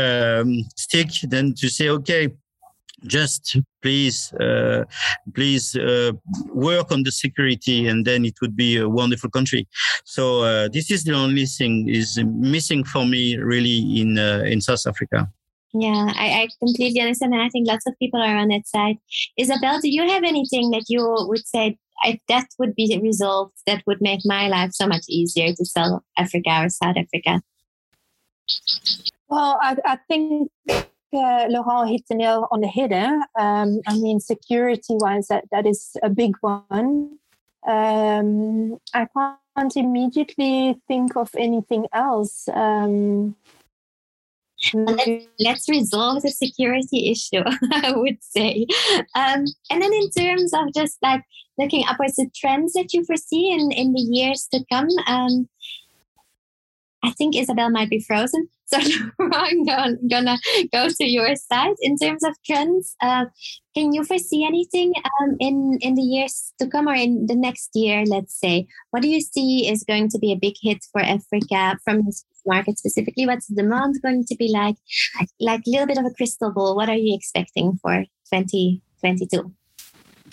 um, 0.00 0.48
stick, 0.84 1.10
then 1.32 1.54
to 1.60 1.66
say, 1.68 1.88
okay, 1.98 2.22
just 3.06 3.42
please 3.82 4.32
uh, 4.34 4.84
please 5.36 5.76
uh, 5.76 6.12
work 6.68 6.90
on 6.90 7.02
the 7.02 7.12
security 7.24 7.78
and 7.90 8.04
then 8.08 8.24
it 8.24 8.36
would 8.40 8.56
be 8.56 8.78
a 8.78 8.88
wonderful 8.88 9.30
country 9.30 9.66
so 10.04 10.22
uh, 10.42 10.68
this 10.72 10.90
is 10.90 11.04
the 11.04 11.12
only 11.12 11.46
thing 11.46 11.88
is 11.88 12.18
missing 12.24 12.82
for 12.84 13.04
me 13.04 13.36
really 13.36 13.78
in 14.00 14.18
uh, 14.18 14.42
in 14.52 14.60
south 14.60 14.86
africa 14.86 15.28
yeah, 15.76 16.12
I, 16.14 16.42
I 16.42 16.48
completely 16.60 17.00
understand. 17.00 17.34
And 17.34 17.42
I 17.42 17.48
think 17.48 17.66
lots 17.66 17.84
of 17.88 17.98
people 17.98 18.20
are 18.20 18.36
on 18.36 18.48
that 18.48 18.66
side. 18.66 18.96
Isabel, 19.36 19.80
do 19.80 19.90
you 19.90 20.08
have 20.08 20.22
anything 20.22 20.70
that 20.70 20.84
you 20.88 21.02
would 21.28 21.44
say 21.44 21.76
if 22.04 22.20
that 22.28 22.48
would 22.58 22.74
be 22.74 22.98
resolved, 23.02 23.54
that 23.66 23.82
would 23.86 24.00
make 24.00 24.20
my 24.24 24.48
life 24.48 24.72
so 24.72 24.86
much 24.86 25.04
easier 25.08 25.52
to 25.54 25.64
sell 25.64 26.04
Africa 26.16 26.62
or 26.62 26.68
South 26.68 26.96
Africa? 26.96 27.42
Well, 29.28 29.58
I, 29.60 29.76
I 29.84 29.98
think 30.08 30.50
uh, 30.68 31.46
Laurent 31.48 31.90
hit 31.90 32.02
the 32.08 32.14
nail 32.14 32.48
on 32.50 32.60
the 32.60 32.68
head. 32.68 32.92
Eh? 32.92 33.20
Um, 33.38 33.80
I 33.86 33.96
mean, 33.98 34.20
security 34.20 34.96
wise, 34.98 35.28
that, 35.28 35.44
that 35.50 35.66
is 35.66 35.96
a 36.02 36.10
big 36.10 36.36
one. 36.40 37.18
Um, 37.66 38.78
I 38.92 39.06
can't 39.56 39.76
immediately 39.76 40.80
think 40.86 41.16
of 41.16 41.30
anything 41.38 41.86
else. 41.92 42.48
Um, 42.52 43.36
let's, 44.72 45.68
resolve 45.68 46.22
the 46.22 46.30
security 46.30 47.10
issue, 47.10 47.42
I 47.72 47.92
would 47.94 48.18
say. 48.22 48.66
Um, 49.14 49.44
and 49.70 49.82
then 49.82 49.92
in 49.92 50.10
terms 50.10 50.52
of 50.52 50.72
just 50.74 50.98
like 51.02 51.22
looking 51.58 51.84
upwards, 51.88 52.16
the 52.16 52.28
trends 52.34 52.72
that 52.74 52.92
you 52.92 53.04
foresee 53.04 53.50
in, 53.50 53.72
in 53.72 53.92
the 53.92 54.00
years 54.00 54.48
to 54.52 54.64
come, 54.70 54.88
um, 55.06 55.48
I 57.04 57.10
think 57.12 57.36
Isabel 57.36 57.70
might 57.70 57.90
be 57.90 58.00
frozen. 58.00 58.48
So 58.66 58.78
I'm 59.20 59.62
gonna, 59.64 59.96
gonna 60.08 60.38
go 60.72 60.88
to 60.88 61.04
your 61.04 61.36
side 61.36 61.76
in 61.82 61.98
terms 61.98 62.24
of 62.24 62.34
trends. 62.46 62.96
Uh, 63.02 63.26
can 63.74 63.92
you 63.92 64.04
foresee 64.04 64.42
anything 64.42 64.94
um, 65.20 65.36
in 65.38 65.78
in 65.82 65.96
the 65.96 66.02
years 66.02 66.54
to 66.58 66.66
come 66.66 66.88
or 66.88 66.94
in 66.94 67.26
the 67.26 67.34
next 67.34 67.70
year? 67.74 68.04
Let's 68.06 68.34
say, 68.34 68.66
what 68.90 69.02
do 69.02 69.08
you 69.08 69.20
see 69.20 69.70
is 69.70 69.84
going 69.84 70.08
to 70.08 70.18
be 70.18 70.32
a 70.32 70.40
big 70.40 70.54
hit 70.62 70.78
for 70.90 71.02
Africa 71.02 71.78
from 71.84 72.06
this 72.06 72.24
market 72.46 72.78
specifically? 72.78 73.26
What's 73.26 73.46
the 73.46 73.54
demand 73.54 73.96
going 74.02 74.24
to 74.26 74.36
be 74.36 74.48
like? 74.48 74.76
Like 75.40 75.60
a 75.66 75.70
little 75.70 75.86
bit 75.86 75.98
of 75.98 76.04
a 76.04 76.14
crystal 76.14 76.52
ball. 76.52 76.76
What 76.76 76.88
are 76.88 76.96
you 76.96 77.14
expecting 77.14 77.78
for 77.82 78.04
2022? 78.32 79.52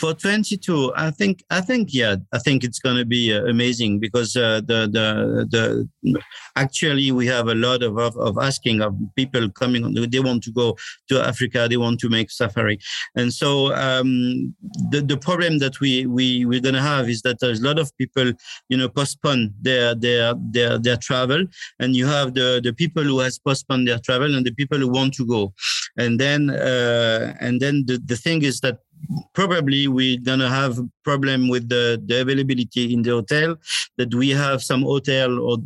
For 0.02 0.14
22 0.14 0.92
i 0.96 1.12
think 1.12 1.44
i 1.52 1.62
think 1.62 1.90
yeah 1.94 2.16
i 2.34 2.40
think 2.40 2.64
it's 2.64 2.80
going 2.80 2.98
to 2.98 3.06
be 3.06 3.24
uh, 3.34 3.46
amazing 3.46 4.00
because 4.00 4.36
uh, 4.36 4.60
the 4.70 4.80
the 4.98 5.08
the 5.54 6.20
actually 6.56 7.12
we 7.12 7.26
have 7.28 7.48
a 7.48 7.56
lot 7.56 7.84
of, 7.84 7.98
of, 7.98 8.18
of 8.18 8.38
asking 8.50 8.82
of 8.82 8.96
people 9.16 9.50
coming 9.62 9.86
on 9.86 9.94
they 9.94 10.20
want 10.20 10.42
to 10.44 10.52
go 10.52 10.76
to 11.08 11.22
africa 11.32 11.68
they 11.70 11.78
want 11.78 12.00
to 12.00 12.10
make 12.10 12.32
safari. 12.32 12.80
And 13.16 13.34
so 13.34 13.74
um, 13.74 14.56
the, 14.90 15.02
the 15.02 15.18
problem 15.18 15.60
that 15.60 15.80
we 15.80 16.06
we 16.06 16.46
we're 16.46 16.66
going 16.68 16.76
to 16.76 16.82
have 16.82 17.10
is 17.10 17.22
that 17.24 17.40
there's 17.40 17.62
a 17.62 17.66
lot 17.66 17.80
of 17.80 17.96
people 17.98 18.32
you 18.70 18.78
know 18.78 18.90
postpone 18.90 19.54
their 19.62 19.96
their 19.96 20.34
their 20.56 20.78
their 20.78 20.98
travel. 20.98 21.46
And 21.80 21.96
you 21.96 22.08
have 22.08 22.34
the 22.34 22.62
the 22.64 22.74
people 22.74 23.04
who 23.04 23.20
has 23.20 23.38
postponed 23.40 23.88
their 23.88 24.00
travel 24.00 24.36
and 24.36 24.46
the 24.46 24.54
people 24.54 24.80
who 24.80 24.90
want 24.90 25.14
to 25.16 25.26
go 25.26 25.54
and 25.98 26.20
then 26.20 26.50
uh, 26.50 27.36
and 27.40 27.60
then 27.62 27.86
the, 27.86 27.98
the 28.06 28.16
thing 28.16 28.44
is 28.44 28.60
that 28.62 28.80
probably 29.34 29.88
we're 29.88 30.20
gonna 30.20 30.50
have 30.50 30.80
problem 31.04 31.50
with 31.50 31.68
the, 31.70 32.02
the 32.06 32.22
availability 32.22 32.94
in 32.94 33.02
the 33.02 33.12
hotel 33.12 33.56
that 33.98 34.14
we 34.14 34.30
have 34.30 34.62
some 34.62 34.84
hotel 34.84 35.40
or, 35.40 35.58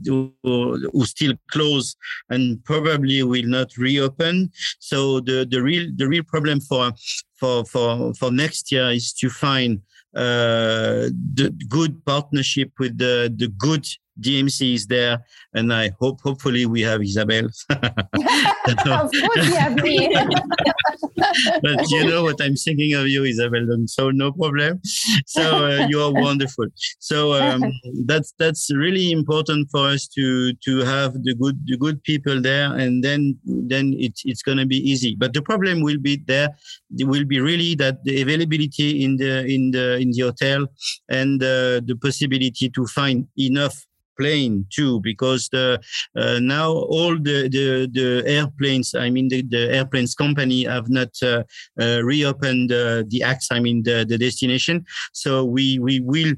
or 0.43 0.77
who 0.93 1.05
still 1.05 1.33
close 1.51 1.95
and 2.29 2.63
probably 2.63 3.23
will 3.23 3.45
not 3.45 3.75
reopen. 3.77 4.51
So 4.79 5.19
the 5.19 5.45
the 5.49 5.61
real 5.61 5.91
the 5.95 6.07
real 6.07 6.23
problem 6.23 6.59
for 6.61 6.91
for 7.39 7.65
for 7.65 8.13
for 8.13 8.31
next 8.31 8.71
year 8.71 8.89
is 8.91 9.13
to 9.13 9.29
find 9.29 9.81
uh, 10.15 11.11
the 11.33 11.53
good 11.69 12.03
partnership 12.05 12.71
with 12.79 12.97
the 12.97 13.33
the 13.35 13.49
good 13.57 13.85
DMC 14.21 14.75
is 14.75 14.87
there, 14.87 15.23
and 15.53 15.73
I 15.73 15.91
hope 15.99 16.21
hopefully 16.21 16.65
we 16.65 16.81
have 16.81 17.01
Isabel. 17.01 17.49
of 17.69 18.81
course, 18.83 19.47
you 19.47 19.55
have 19.55 19.75
me. 19.75 20.15
but 21.61 21.89
you 21.89 22.05
know 22.05 22.23
what 22.23 22.41
I'm 22.41 22.55
thinking 22.55 22.93
of 22.93 23.07
you, 23.07 23.23
Isabel. 23.23 23.65
So 23.87 24.11
no 24.11 24.31
problem. 24.31 24.79
So 25.25 25.65
uh, 25.65 25.87
you 25.89 26.01
are 26.01 26.11
wonderful. 26.11 26.67
So 26.99 27.33
um, 27.33 27.63
that's 28.05 28.33
that's 28.37 28.73
really 28.73 29.11
important 29.11 29.69
for 29.69 29.87
us 29.87 30.07
to 30.09 30.53
to 30.53 30.79
have 30.79 31.13
the 31.23 31.35
good 31.35 31.59
the 31.65 31.77
good 31.77 32.01
people 32.03 32.41
there, 32.41 32.73
and 32.73 33.03
then 33.03 33.37
then 33.45 33.95
it's 33.97 34.23
it's 34.25 34.41
gonna 34.41 34.65
be 34.65 34.77
easy. 34.77 35.15
But 35.17 35.33
the 35.33 35.41
problem 35.41 35.81
will 35.81 35.99
be 35.99 36.21
there. 36.25 36.49
It 36.97 37.07
will 37.07 37.25
be 37.25 37.39
really 37.39 37.75
that 37.75 38.03
the 38.05 38.21
availability 38.21 39.03
in 39.03 39.17
the 39.17 39.45
in 39.45 39.71
the 39.71 39.97
in 39.97 40.11
the 40.11 40.21
hotel 40.21 40.67
and 41.09 41.41
uh, 41.41 41.81
the 41.83 41.97
possibility 42.01 42.69
to 42.69 42.85
find 42.87 43.27
enough 43.37 43.85
plane 44.17 44.65
too 44.73 44.99
because 45.01 45.49
the 45.49 45.79
uh, 46.15 46.39
now 46.39 46.71
all 46.71 47.15
the, 47.15 47.49
the 47.49 47.87
the 47.91 48.23
airplanes 48.25 48.95
i 48.95 49.09
mean 49.09 49.27
the, 49.27 49.41
the 49.43 49.73
airplanes 49.73 50.15
company 50.15 50.63
have 50.65 50.89
not 50.89 51.09
uh, 51.23 51.43
uh, 51.79 52.01
reopened 52.03 52.69
the 52.69 53.21
acts 53.23 53.47
i 53.51 53.59
mean 53.59 53.83
the, 53.83 54.05
the 54.07 54.17
destination. 54.17 54.85
So 55.13 55.45
we 55.45 55.79
we 55.79 55.99
will 55.99 56.35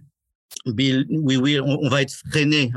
be 0.76 1.06
we 1.24 1.38
will 1.38 1.64
on 1.64 1.90
va 1.90 2.06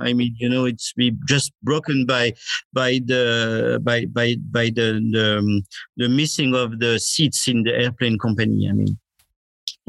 i 0.07 0.13
mean 0.13 0.35
you 0.39 0.49
know 0.49 0.65
it's 0.65 0.93
be 0.93 1.17
just 1.27 1.53
broken 1.63 2.07
by 2.07 2.33
by 2.73 3.01
the 3.07 3.81
by 3.83 4.05
by 4.07 4.37
by 4.51 4.67
the 4.79 4.89
the, 5.15 5.39
um, 5.39 5.63
the 5.97 6.09
missing 6.09 6.55
of 6.55 6.79
the 6.79 6.99
seats 6.99 7.49
in 7.49 7.63
the 7.63 7.75
airplane 7.75 8.19
company 8.19 8.69
i 8.69 8.73
mean 8.73 8.99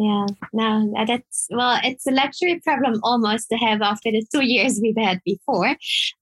yeah, 0.02 0.26
no, 0.52 0.92
that's 1.06 1.48
well, 1.52 1.80
it's 1.84 2.08
a 2.08 2.12
luxury 2.12 2.60
problem 2.60 3.00
almost 3.04 3.50
to 3.50 3.56
have 3.58 3.84
after 3.84 4.10
the 4.10 4.26
two 4.34 4.44
years 4.56 4.80
we've 4.82 4.98
had 4.98 5.22
before. 5.24 5.76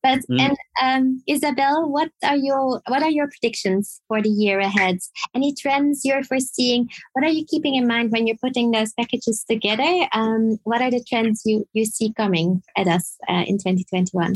But 0.04 0.20
mm. 0.30 0.40
and 0.42 0.58
um, 0.84 1.24
Isabel, 1.28 1.90
what 1.90 2.12
are 2.22 2.36
your 2.36 2.82
what 2.88 3.04
are 3.04 3.10
your 3.10 3.30
predictions 3.30 4.02
for 4.10 4.22
the 4.22 4.28
year 4.28 4.60
ahead? 4.60 4.98
Any 5.34 5.56
trends 5.56 6.02
you're 6.04 6.26
foreseeing? 6.26 6.90
What 7.14 7.24
are 7.24 7.32
you 7.32 7.46
keeping 7.46 7.76
in 7.76 7.88
mind 7.88 8.12
when 8.12 8.28
you're 8.28 8.44
putting 8.44 8.72
those 8.72 8.92
packages 8.92 9.46
together? 9.50 10.10
Um, 10.12 10.60
what 10.64 10.82
are 10.82 10.92
the 10.92 11.04
trends 11.08 11.44
you 11.46 11.66
you 11.72 11.86
see 11.86 12.12
coming 12.12 12.62
at 12.76 12.88
us 12.88 13.16
uh, 13.30 13.46
in 13.48 13.60
2021? 13.60 14.34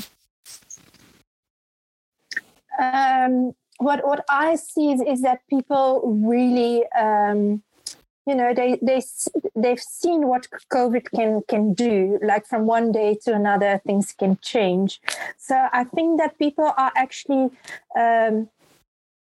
Um, 2.80 3.52
what 3.80 4.08
what 4.08 4.24
I 4.30 4.56
see 4.56 4.94
is, 4.94 5.02
is 5.02 5.22
that 5.24 5.42
people 5.50 6.02
really 6.26 6.86
um, 6.98 7.62
you 8.26 8.36
know 8.36 8.54
they 8.54 8.80
they 8.82 9.02
they've 9.56 9.80
seen 9.80 10.28
what 10.28 10.48
covid 10.72 11.06
can 11.16 11.42
can 11.48 11.74
do 11.74 12.20
like 12.24 12.46
from 12.46 12.66
one 12.66 12.92
day 12.92 13.18
to 13.22 13.34
another 13.34 13.82
things 13.86 14.14
can 14.18 14.38
change 14.42 15.02
so 15.38 15.68
i 15.74 15.84
think 15.84 16.20
that 16.20 16.38
people 16.40 16.72
are 16.78 16.92
actually 16.96 17.50
um, 17.98 18.50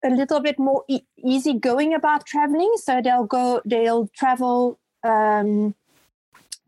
a 0.04 0.10
little 0.10 0.40
bit 0.40 0.58
more 0.58 0.84
e- 0.88 1.06
easy 1.24 1.52
going 1.52 1.92
about 1.94 2.24
traveling 2.24 2.72
so 2.76 3.00
they'll 3.02 3.24
go 3.26 3.60
they'll 3.64 4.08
travel 4.08 4.78
um, 5.04 5.74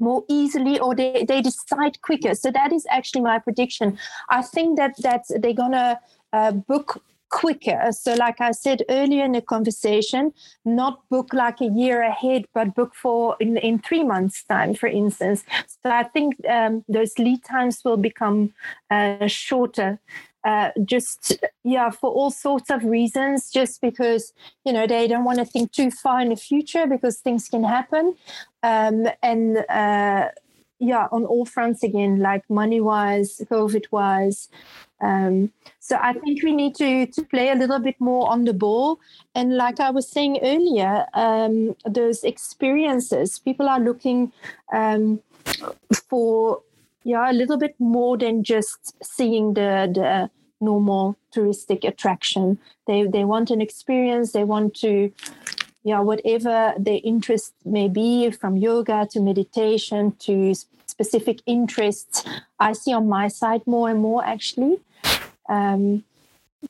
more 0.01 0.25
easily 0.29 0.81
or 0.81 0.95
they, 0.95 1.25
they 1.29 1.43
decide 1.43 2.01
quicker. 2.01 2.35
So 2.35 2.51
that 2.51 2.73
is 2.73 2.87
actually 2.91 3.21
my 3.21 3.39
prediction. 3.39 3.99
I 4.31 4.43
think 4.43 4.79
that 4.79 4.95
that 5.03 5.25
they're 5.29 5.53
gonna 5.53 6.01
uh, 6.33 6.53
book 6.53 7.03
quicker. 7.31 7.91
So, 7.93 8.15
like 8.15 8.41
I 8.41 8.51
said 8.51 8.83
earlier 8.89 9.25
in 9.25 9.33
the 9.33 9.41
conversation, 9.41 10.33
not 10.65 11.09
book 11.09 11.33
like 11.33 11.61
a 11.61 11.67
year 11.67 12.03
ahead, 12.03 12.45
but 12.53 12.75
book 12.75 12.95
for 12.95 13.37
in, 13.41 13.57
in 13.57 13.79
three 13.79 14.05
months' 14.05 14.43
time, 14.43 14.75
for 14.75 14.89
instance. 14.89 15.45
So, 15.83 15.91
I 15.91 16.03
think 16.03 16.35
um, 16.49 16.85
those 16.89 17.19
lead 17.19 17.43
times 17.45 17.83
will 17.85 17.97
become 17.97 18.53
uh, 18.91 19.27
shorter. 19.27 19.99
Uh, 20.43 20.71
just 20.87 21.37
yeah 21.65 21.91
for 21.91 22.11
all 22.11 22.31
sorts 22.31 22.71
of 22.71 22.83
reasons 22.83 23.51
just 23.51 23.79
because 23.83 24.33
you 24.65 24.73
know 24.73 24.87
they 24.87 25.07
don't 25.07 25.25
want 25.25 25.39
to 25.39 25.45
think 25.45 25.71
too 25.71 25.91
far 25.91 26.19
in 26.23 26.31
the 26.31 26.37
future 26.37 26.87
because 26.87 27.19
things 27.19 27.47
can 27.47 27.63
happen 27.63 28.17
um, 28.63 29.07
and 29.23 29.59
uh, 29.69 30.29
yeah 30.79 31.09
on 31.13 31.27
all 31.27 31.45
fronts 31.45 31.83
again 31.83 32.21
like 32.21 32.43
money 32.49 32.81
wise 32.81 33.43
covid 33.51 33.85
wise 33.91 34.49
um, 35.01 35.51
so 35.79 35.97
I 36.01 36.13
think 36.13 36.43
we 36.43 36.53
need 36.53 36.75
to 36.77 37.07
to 37.07 37.23
play 37.23 37.51
a 37.51 37.55
little 37.55 37.79
bit 37.79 38.01
more 38.01 38.31
on 38.31 38.45
the 38.45 38.53
ball. 38.53 39.01
And 39.35 39.57
like 39.57 39.81
I 39.81 39.91
was 39.91 40.09
saying 40.09 40.39
earlier, 40.43 41.07
um, 41.15 41.75
those 41.85 42.23
experiences, 42.23 43.39
people 43.39 43.69
are 43.69 43.81
looking 43.81 44.33
um, 44.73 45.21
for 46.09 46.63
yeah 47.05 47.31
a 47.31 47.33
little 47.33 47.57
bit 47.57 47.75
more 47.79 48.19
than 48.19 48.45
just 48.45 48.95
seeing 49.03 49.55
the 49.55 49.91
the 49.93 50.31
normal 50.61 51.17
touristic 51.35 51.85
attraction. 51.85 52.59
They 52.87 53.07
they 53.07 53.25
want 53.25 53.51
an 53.51 53.61
experience. 53.61 54.33
They 54.33 54.45
want 54.45 54.75
to 54.77 55.11
yeah 55.83 56.01
whatever 56.01 56.75
their 56.79 57.01
interest 57.03 57.55
may 57.65 57.89
be, 57.89 58.31
from 58.31 58.59
yoga 58.59 59.09
to 59.13 59.21
meditation 59.21 60.13
to 60.21 60.55
specific 60.87 61.41
interests. 61.47 62.23
I 62.59 62.75
see 62.75 62.93
on 62.93 63.09
my 63.09 63.29
side 63.29 63.67
more 63.67 63.89
and 63.89 64.01
more 64.01 64.23
actually 64.23 64.81
um, 65.51 66.05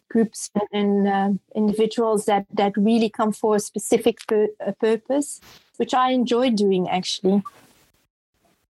groups 0.08 0.50
and 0.72 1.08
uh, 1.08 1.30
individuals 1.54 2.24
that 2.24 2.46
that 2.52 2.72
really 2.76 3.10
come 3.10 3.32
for 3.32 3.56
a 3.56 3.60
specific 3.60 4.18
pur- 4.26 4.54
a 4.60 4.72
purpose, 4.72 5.40
which 5.76 5.94
I 5.94 6.10
enjoy 6.10 6.50
doing 6.50 6.88
actually. 6.88 7.42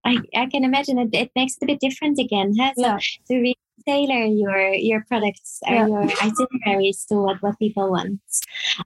I, 0.03 0.17
I 0.35 0.47
can 0.47 0.63
imagine 0.63 0.97
it, 0.97 1.09
it 1.13 1.31
makes 1.35 1.57
it 1.57 1.63
a 1.63 1.67
bit 1.67 1.79
different 1.79 2.17
again. 2.19 2.55
Huh? 2.59 2.73
So 2.75 2.81
yeah. 2.81 2.97
to 3.27 3.35
really 3.35 3.57
tailor 3.85 4.25
your 4.25 4.73
your 4.73 5.05
products 5.07 5.59
or 5.67 5.73
yeah. 5.73 5.87
your 5.87 6.03
itineraries 6.21 7.05
to 7.05 7.15
what, 7.15 7.41
what 7.41 7.57
people 7.59 7.91
want. 7.91 8.19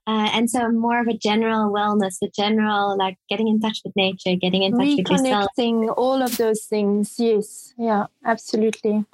Uh, 0.07 0.29
and 0.33 0.49
so 0.49 0.69
more 0.71 0.99
of 0.99 1.07
a 1.07 1.17
general 1.17 1.71
wellness, 1.71 2.17
a 2.21 2.29
general 2.29 2.97
like 2.97 3.17
getting 3.29 3.47
in 3.47 3.59
touch 3.59 3.81
with 3.85 3.95
nature, 3.95 4.35
getting 4.35 4.63
in 4.63 4.71
touch 4.73 4.95
with 4.97 5.09
yourself. 5.09 5.47
Reconnecting, 5.57 5.93
all 5.97 6.21
of 6.21 6.37
those 6.37 6.63
things. 6.65 7.15
Yes. 7.17 7.73
Yeah, 7.77 8.05
absolutely. 8.25 9.05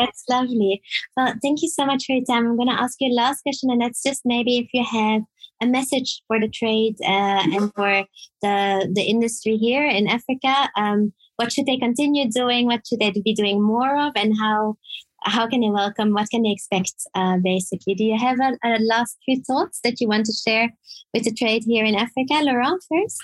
That's 0.00 0.24
lovely. 0.30 0.82
Well, 1.16 1.34
thank 1.42 1.60
you 1.60 1.68
so 1.68 1.84
much 1.84 2.06
for 2.06 2.14
your 2.14 2.24
time. 2.24 2.46
I'm 2.46 2.56
going 2.56 2.68
to 2.68 2.80
ask 2.80 2.96
you 3.00 3.12
a 3.12 3.14
last 3.14 3.42
question, 3.42 3.70
and 3.70 3.80
that's 3.80 4.02
just 4.02 4.22
maybe 4.24 4.58
if 4.58 4.68
you 4.72 4.84
have 4.84 5.22
a 5.62 5.66
message 5.66 6.22
for 6.26 6.40
the 6.40 6.48
trade 6.48 6.96
uh, 7.02 7.42
and 7.54 7.72
for 7.74 8.04
the 8.40 8.90
the 8.92 9.02
industry 9.02 9.56
here 9.56 9.86
in 9.86 10.08
Africa. 10.08 10.70
Um, 10.76 11.12
what 11.36 11.52
should 11.52 11.66
they 11.66 11.76
continue 11.76 12.30
doing? 12.30 12.66
What 12.66 12.86
should 12.86 13.00
they 13.00 13.10
be 13.10 13.34
doing 13.34 13.62
more 13.62 13.94
of? 14.06 14.12
And 14.16 14.32
how 14.38 14.76
how 15.22 15.46
can 15.46 15.60
they 15.60 15.70
welcome? 15.70 16.14
What 16.14 16.30
can 16.30 16.42
they 16.42 16.50
expect? 16.50 16.94
Uh, 17.14 17.36
basically, 17.42 17.94
do 17.94 18.04
you 18.04 18.18
have 18.18 18.38
a, 18.40 18.56
a, 18.64 18.78
last 18.80 19.18
few 19.24 19.42
thoughts 19.42 19.80
that 19.84 20.00
you 20.00 20.08
want 20.08 20.26
to 20.26 20.32
share 20.32 20.70
with 21.12 21.24
the 21.24 21.34
trade 21.34 21.64
here 21.66 21.84
in 21.84 21.94
Africa, 21.94 22.40
Laurent? 22.40 22.82
First. 22.88 23.18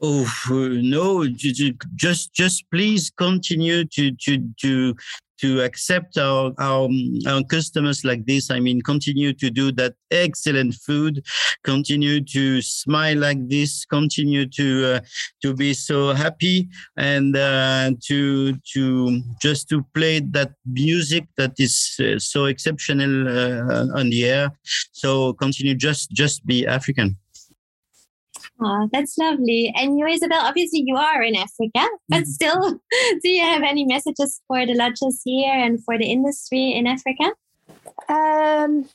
Oh 0.00 0.26
no! 0.82 1.26
Just 1.26 2.34
just 2.34 2.64
please 2.70 3.10
continue 3.16 3.84
to 3.84 4.10
to 4.12 4.48
to 4.60 4.94
to 5.40 5.60
accept 5.62 6.16
our, 6.16 6.52
our, 6.58 6.88
our 7.26 7.42
customers 7.44 8.04
like 8.04 8.24
this. 8.24 8.50
I 8.50 8.60
mean, 8.60 8.80
continue 8.80 9.32
to 9.34 9.50
do 9.50 9.72
that 9.72 9.94
excellent 10.10 10.74
food, 10.74 11.24
continue 11.64 12.20
to 12.24 12.62
smile 12.62 13.18
like 13.18 13.48
this, 13.48 13.84
continue 13.84 14.46
to 14.46 14.94
uh, 14.94 15.00
to 15.42 15.54
be 15.54 15.74
so 15.74 16.12
happy, 16.12 16.68
and 16.96 17.36
uh, 17.36 17.90
to 18.04 18.54
to 18.72 19.20
just 19.40 19.68
to 19.70 19.82
play 19.94 20.20
that 20.20 20.52
music 20.66 21.26
that 21.36 21.52
is 21.58 21.96
uh, 22.00 22.18
so 22.18 22.46
exceptional 22.46 23.28
uh, 23.28 23.98
on 23.98 24.10
the 24.10 24.24
air. 24.24 24.50
So 24.92 25.32
continue, 25.34 25.74
just 25.74 26.10
just 26.10 26.46
be 26.46 26.66
African. 26.66 27.16
Oh, 28.66 28.88
that's 28.90 29.18
lovely. 29.18 29.70
And 29.76 29.98
you, 29.98 30.06
Isabel, 30.06 30.40
obviously 30.40 30.84
you 30.86 30.96
are 30.96 31.22
in 31.22 31.36
Africa, 31.36 31.86
but 32.08 32.22
mm-hmm. 32.22 32.24
still, 32.24 32.80
do 33.22 33.28
you 33.28 33.42
have 33.42 33.62
any 33.62 33.84
messages 33.84 34.40
for 34.48 34.64
the 34.64 34.72
lodges 34.74 35.20
here 35.22 35.52
and 35.52 35.84
for 35.84 35.98
the 35.98 36.10
industry 36.10 36.72
in 36.72 36.86
Africa? 36.86 37.32
Um, 38.08 38.88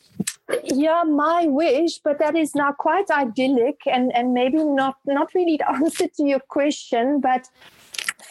yeah, 0.64 1.04
my 1.04 1.46
wish, 1.46 2.00
but 2.00 2.18
that 2.18 2.36
is 2.36 2.56
now 2.56 2.72
quite 2.72 3.12
idyllic 3.12 3.82
and, 3.86 4.12
and 4.16 4.34
maybe 4.34 4.58
not 4.58 4.96
not 5.06 5.36
really 5.36 5.58
the 5.58 5.72
answer 5.76 6.08
to 6.18 6.24
your 6.24 6.40
question. 6.40 7.22
But 7.22 7.48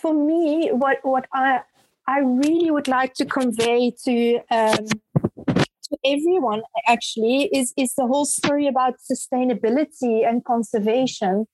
for 0.03 0.12
me, 0.12 0.70
what 0.72 0.98
what 1.03 1.27
I 1.33 1.61
I 2.09 2.18
really 2.20 2.70
would 2.72 2.88
like 2.88 3.14
to 3.14 3.27
convey 3.27 3.92
to 4.05 4.40
um, 4.51 4.87
to 5.90 5.98
everyone 6.05 6.62
actually 6.87 7.44
is 7.53 7.72
is 7.77 7.94
the 7.94 8.07
whole 8.07 8.24
story 8.24 8.66
about 8.66 8.94
sustainability 9.11 10.29
and 10.29 10.44
conservation 10.44 11.46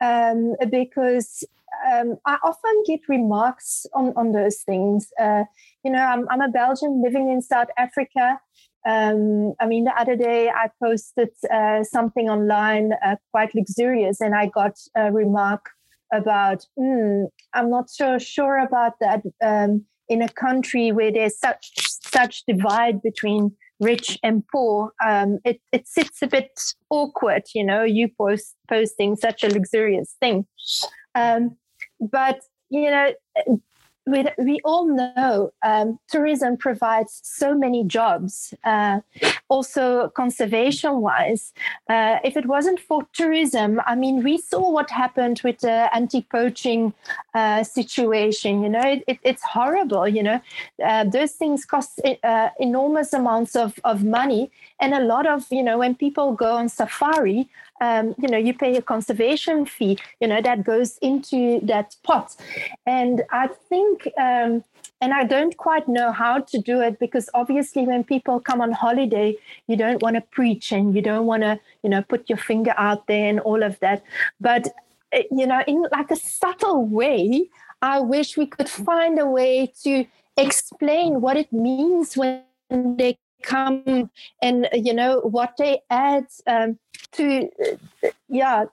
um, 0.00 0.54
because 0.70 1.44
um, 1.90 2.16
I 2.24 2.38
often 2.42 2.82
get 2.86 3.00
remarks 3.08 3.86
on, 3.94 4.12
on 4.16 4.32
those 4.32 4.58
things. 4.62 5.08
Uh, 5.20 5.44
you 5.84 5.90
know, 5.90 6.04
I'm, 6.04 6.26
I'm 6.30 6.40
a 6.40 6.48
Belgian 6.48 7.02
living 7.02 7.30
in 7.30 7.42
South 7.42 7.68
Africa. 7.76 8.40
Um, 8.86 9.54
I 9.60 9.66
mean, 9.66 9.84
the 9.84 9.98
other 9.98 10.16
day 10.16 10.48
I 10.48 10.68
posted 10.82 11.30
uh, 11.52 11.82
something 11.84 12.28
online 12.28 12.92
uh, 13.04 13.16
quite 13.32 13.54
luxurious, 13.54 14.20
and 14.20 14.34
I 14.34 14.46
got 14.46 14.78
a 14.96 15.10
remark 15.10 15.70
about, 16.12 16.66
mm, 16.78 17.26
I'm 17.54 17.70
not 17.70 17.90
so 17.90 18.18
sure 18.18 18.58
about 18.58 18.92
that 19.00 19.22
um, 19.42 19.84
in 20.08 20.22
a 20.22 20.28
country 20.28 20.92
where 20.92 21.10
there's 21.10 21.38
such 21.38 21.72
such 22.14 22.44
divide 22.46 23.02
between 23.02 23.42
rich 23.80 24.18
and 24.22 24.42
poor, 24.52 24.92
um, 25.04 25.38
it, 25.44 25.60
it 25.72 25.86
sits 25.86 26.22
a 26.22 26.26
bit 26.26 26.52
awkward, 26.90 27.42
you 27.54 27.64
know, 27.64 27.82
you 27.82 28.08
post 28.08 28.54
posting 28.68 29.16
such 29.16 29.42
a 29.44 29.48
luxurious 29.48 30.14
thing. 30.20 30.46
Um, 31.14 31.56
but, 32.00 32.38
you 32.70 32.90
know, 32.90 33.08
we, 34.06 34.24
we 34.38 34.60
all 34.64 34.86
know 34.86 35.52
um, 35.64 35.98
tourism 36.08 36.56
provides 36.56 37.20
so 37.24 37.54
many 37.54 37.84
jobs, 37.84 38.54
uh, 38.64 39.00
also 39.48 40.08
conservation 40.08 41.00
wise. 41.00 41.52
Uh, 41.88 42.18
if 42.24 42.36
it 42.36 42.46
wasn't 42.46 42.80
for 42.80 43.06
tourism, 43.12 43.80
I 43.86 43.94
mean, 43.94 44.22
we 44.22 44.38
saw 44.38 44.70
what 44.70 44.90
happened 44.90 45.40
with 45.44 45.60
the 45.60 45.94
anti 45.94 46.22
poaching 46.22 46.92
uh, 47.34 47.62
situation. 47.64 48.62
You 48.62 48.68
know, 48.70 48.82
it, 48.82 49.04
it, 49.06 49.18
it's 49.22 49.42
horrible. 49.42 50.08
You 50.08 50.22
know, 50.22 50.40
uh, 50.84 51.04
those 51.04 51.32
things 51.32 51.64
cost 51.64 52.00
uh, 52.22 52.50
enormous 52.58 53.12
amounts 53.12 53.56
of, 53.56 53.78
of 53.84 54.04
money. 54.04 54.50
And 54.80 54.94
a 54.94 55.00
lot 55.00 55.26
of, 55.26 55.46
you 55.50 55.62
know, 55.62 55.78
when 55.78 55.94
people 55.94 56.32
go 56.32 56.56
on 56.56 56.68
safari, 56.68 57.48
um, 57.80 58.14
you 58.18 58.28
know, 58.28 58.38
you 58.38 58.54
pay 58.54 58.76
a 58.76 58.82
conservation 58.82 59.66
fee, 59.66 59.98
you 60.20 60.28
know, 60.28 60.40
that 60.40 60.64
goes 60.64 60.98
into 60.98 61.60
that 61.64 61.96
pot. 62.02 62.34
And 62.86 63.22
I 63.30 63.48
think, 63.68 64.08
um, 64.18 64.64
and 65.00 65.12
I 65.12 65.24
don't 65.24 65.56
quite 65.56 65.88
know 65.88 66.12
how 66.12 66.40
to 66.40 66.58
do 66.58 66.80
it 66.80 66.98
because 66.98 67.28
obviously 67.34 67.84
when 67.84 68.04
people 68.04 68.40
come 68.40 68.60
on 68.60 68.72
holiday, 68.72 69.36
you 69.66 69.76
don't 69.76 70.02
want 70.02 70.16
to 70.16 70.22
preach 70.22 70.72
and 70.72 70.94
you 70.94 71.02
don't 71.02 71.26
want 71.26 71.42
to, 71.42 71.60
you 71.82 71.90
know, 71.90 72.02
put 72.02 72.28
your 72.28 72.38
finger 72.38 72.74
out 72.76 73.06
there 73.06 73.28
and 73.28 73.40
all 73.40 73.62
of 73.62 73.78
that. 73.80 74.02
But, 74.40 74.68
eh, 75.12 75.24
you 75.30 75.46
know, 75.46 75.62
in 75.66 75.86
like 75.92 76.10
a 76.10 76.16
subtle 76.16 76.86
way, 76.86 77.48
I 77.82 78.00
wish 78.00 78.36
we 78.36 78.46
could 78.46 78.68
find 78.68 79.18
a 79.18 79.26
way 79.26 79.72
to 79.82 80.06
explain 80.36 81.20
what 81.20 81.36
it 81.36 81.52
means 81.52 82.16
when 82.16 82.42
they 82.70 83.18
come 83.42 84.10
and 84.40 84.68
you 84.72 84.94
know 84.94 85.20
what 85.20 85.54
they 85.58 85.82
add 85.90 86.26
um, 86.46 86.78
to 87.12 87.48
uh, 88.02 88.08
yeah 88.28 88.64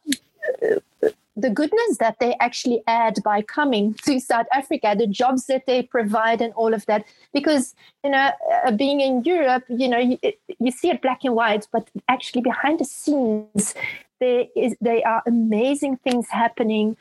the 1.42 1.50
goodness 1.50 1.98
that 2.00 2.18
they 2.20 2.36
actually 2.40 2.84
add 2.88 3.18
by 3.24 3.42
coming 3.42 3.94
to 4.06 4.20
South 4.20 4.48
Africa, 4.54 4.96
the 4.98 5.08
jobs 5.08 5.46
that 5.48 5.66
they 5.66 5.84
provide, 5.84 6.42
and 6.42 6.54
all 6.54 6.74
of 6.74 6.86
that. 6.86 7.06
Because 7.34 7.76
you 8.04 8.12
know, 8.12 8.32
uh, 8.66 8.72
being 8.72 9.02
in 9.02 9.24
Europe, 9.24 9.64
you 9.70 9.88
know, 9.88 9.98
you, 9.98 10.18
you, 10.60 10.72
see 10.72 10.90
it 10.90 11.02
black 11.02 11.24
and 11.24 11.36
white, 11.36 11.68
but 11.72 11.90
actually 12.08 12.42
behind 12.42 12.80
the 12.80 12.86
scenes, 12.86 13.76
there 14.20 14.46
is 14.56 14.76
there 14.82 15.06
are 15.08 15.24
amazing 15.26 15.98
things 15.98 16.28
happening, 16.30 16.96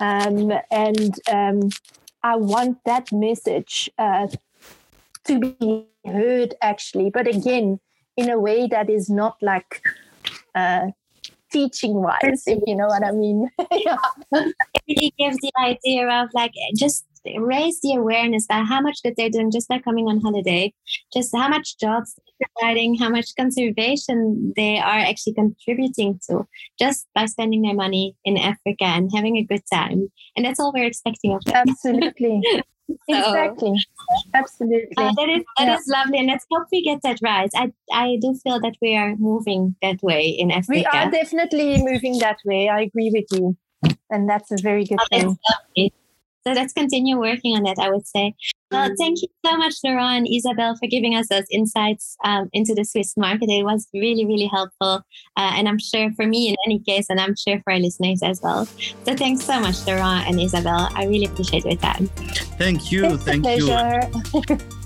um, 0.00 0.52
and 0.70 1.20
um, 1.30 1.70
I 2.22 2.36
want 2.36 2.84
that 2.84 3.12
message 3.12 3.90
uh, 3.98 4.28
to 5.24 5.38
be 5.38 5.86
heard 6.04 6.54
actually 6.60 7.10
but 7.10 7.28
again 7.28 7.78
in 8.16 8.28
a 8.28 8.38
way 8.38 8.66
that 8.66 8.90
is 8.90 9.08
not 9.08 9.36
like 9.40 9.82
uh, 10.54 10.88
teaching 11.52 11.94
wise, 11.94 12.42
if 12.46 12.62
you 12.66 12.76
know 12.76 12.86
what 12.86 13.04
I 13.04 13.12
mean. 13.12 13.48
yeah. 13.72 13.96
It 14.32 14.54
really 14.88 15.14
gives 15.18 15.38
the 15.38 15.52
idea 15.60 16.08
of 16.08 16.28
like 16.34 16.52
just 16.76 17.04
raise 17.38 17.80
the 17.82 17.94
awareness 17.94 18.44
about 18.46 18.66
how 18.66 18.80
much 18.80 18.98
good 19.02 19.14
they're 19.16 19.30
doing 19.30 19.50
just 19.50 19.68
by 19.68 19.78
coming 19.78 20.08
on 20.08 20.20
holiday, 20.20 20.72
just 21.12 21.34
how 21.34 21.48
much 21.48 21.78
jobs 21.78 22.14
they're 22.40 22.48
providing, 22.58 22.96
how 22.96 23.08
much 23.08 23.34
conservation 23.36 24.52
they 24.56 24.78
are 24.78 24.98
actually 24.98 25.34
contributing 25.34 26.18
to 26.28 26.46
just 26.78 27.06
by 27.14 27.26
spending 27.26 27.62
their 27.62 27.74
money 27.74 28.16
in 28.24 28.36
Africa 28.36 28.84
and 28.84 29.10
having 29.14 29.36
a 29.36 29.44
good 29.44 29.62
time. 29.72 30.10
And 30.36 30.44
that's 30.44 30.58
all 30.58 30.72
we're 30.72 30.86
expecting 30.86 31.32
of 31.32 31.44
them. 31.44 31.64
Absolutely. 31.68 32.42
exactly. 33.08 33.72
Absolutely. 34.34 34.92
uh, 34.96 35.12
that 35.16 35.28
is 35.28 35.44
that 35.58 35.66
yeah. 35.66 35.76
is 35.76 35.86
lovely 35.86 36.18
and 36.18 36.28
let's 36.28 36.46
hope 36.50 36.66
we 36.72 36.82
get 36.82 37.00
that 37.02 37.18
right. 37.22 37.50
I 37.54 37.72
i 37.92 38.18
do 38.20 38.34
feel 38.42 38.60
that 38.60 38.76
we 38.82 38.96
are 38.96 39.16
moving 39.16 39.76
that 39.82 40.02
way 40.02 40.28
in 40.28 40.50
africa. 40.50 40.88
we 40.92 40.98
are 40.98 41.10
definitely 41.10 41.82
moving 41.82 42.18
that 42.18 42.38
way. 42.44 42.68
I 42.68 42.82
agree 42.82 43.10
with 43.12 43.26
you. 43.32 43.56
And 44.10 44.28
that's 44.28 44.50
a 44.52 44.56
very 44.62 44.84
good 44.84 44.98
oh, 45.00 45.36
thing 45.74 45.90
so 46.46 46.52
let's 46.52 46.72
continue 46.72 47.18
working 47.18 47.56
on 47.56 47.62
that, 47.64 47.78
I 47.78 47.90
would 47.90 48.06
say. 48.06 48.34
Well, 48.70 48.90
thank 48.98 49.20
you 49.20 49.28
so 49.44 49.56
much, 49.56 49.74
Laurent 49.84 50.18
and 50.18 50.28
Isabelle, 50.34 50.76
for 50.76 50.86
giving 50.86 51.14
us 51.14 51.28
those 51.28 51.44
insights 51.50 52.16
um, 52.24 52.48
into 52.52 52.74
the 52.74 52.84
Swiss 52.84 53.16
market. 53.16 53.50
It 53.50 53.64
was 53.64 53.86
really, 53.92 54.24
really 54.24 54.46
helpful. 54.46 55.02
Uh, 55.36 55.52
and 55.54 55.68
I'm 55.68 55.78
sure 55.78 56.10
for 56.12 56.26
me 56.26 56.48
in 56.48 56.56
any 56.66 56.78
case, 56.80 57.06
and 57.10 57.20
I'm 57.20 57.36
sure 57.36 57.60
for 57.62 57.74
our 57.74 57.78
listeners 57.78 58.22
as 58.22 58.40
well. 58.42 58.66
So 59.04 59.14
thanks 59.14 59.44
so 59.44 59.60
much, 59.60 59.86
Laurent 59.86 60.26
and 60.26 60.40
Isabel. 60.40 60.88
I 60.94 61.04
really 61.04 61.26
appreciate 61.26 61.64
your 61.64 61.76
time. 61.76 62.06
Thank 62.58 62.90
you. 62.90 63.14
It's 63.14 63.24
thank 63.24 63.46
you. 63.46 64.68